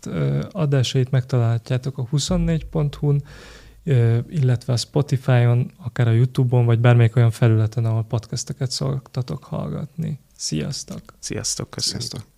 [0.51, 3.23] adásait megtalálhatjátok a 24.hu-n,
[4.29, 10.19] illetve a Spotify-on, akár a YouTube-on, vagy bármelyik olyan felületen, ahol podcasteket szoktatok hallgatni.
[10.35, 11.01] Sziasztok!
[11.19, 12.01] Sziasztok, köszönjük!
[12.01, 12.32] Sziasztok!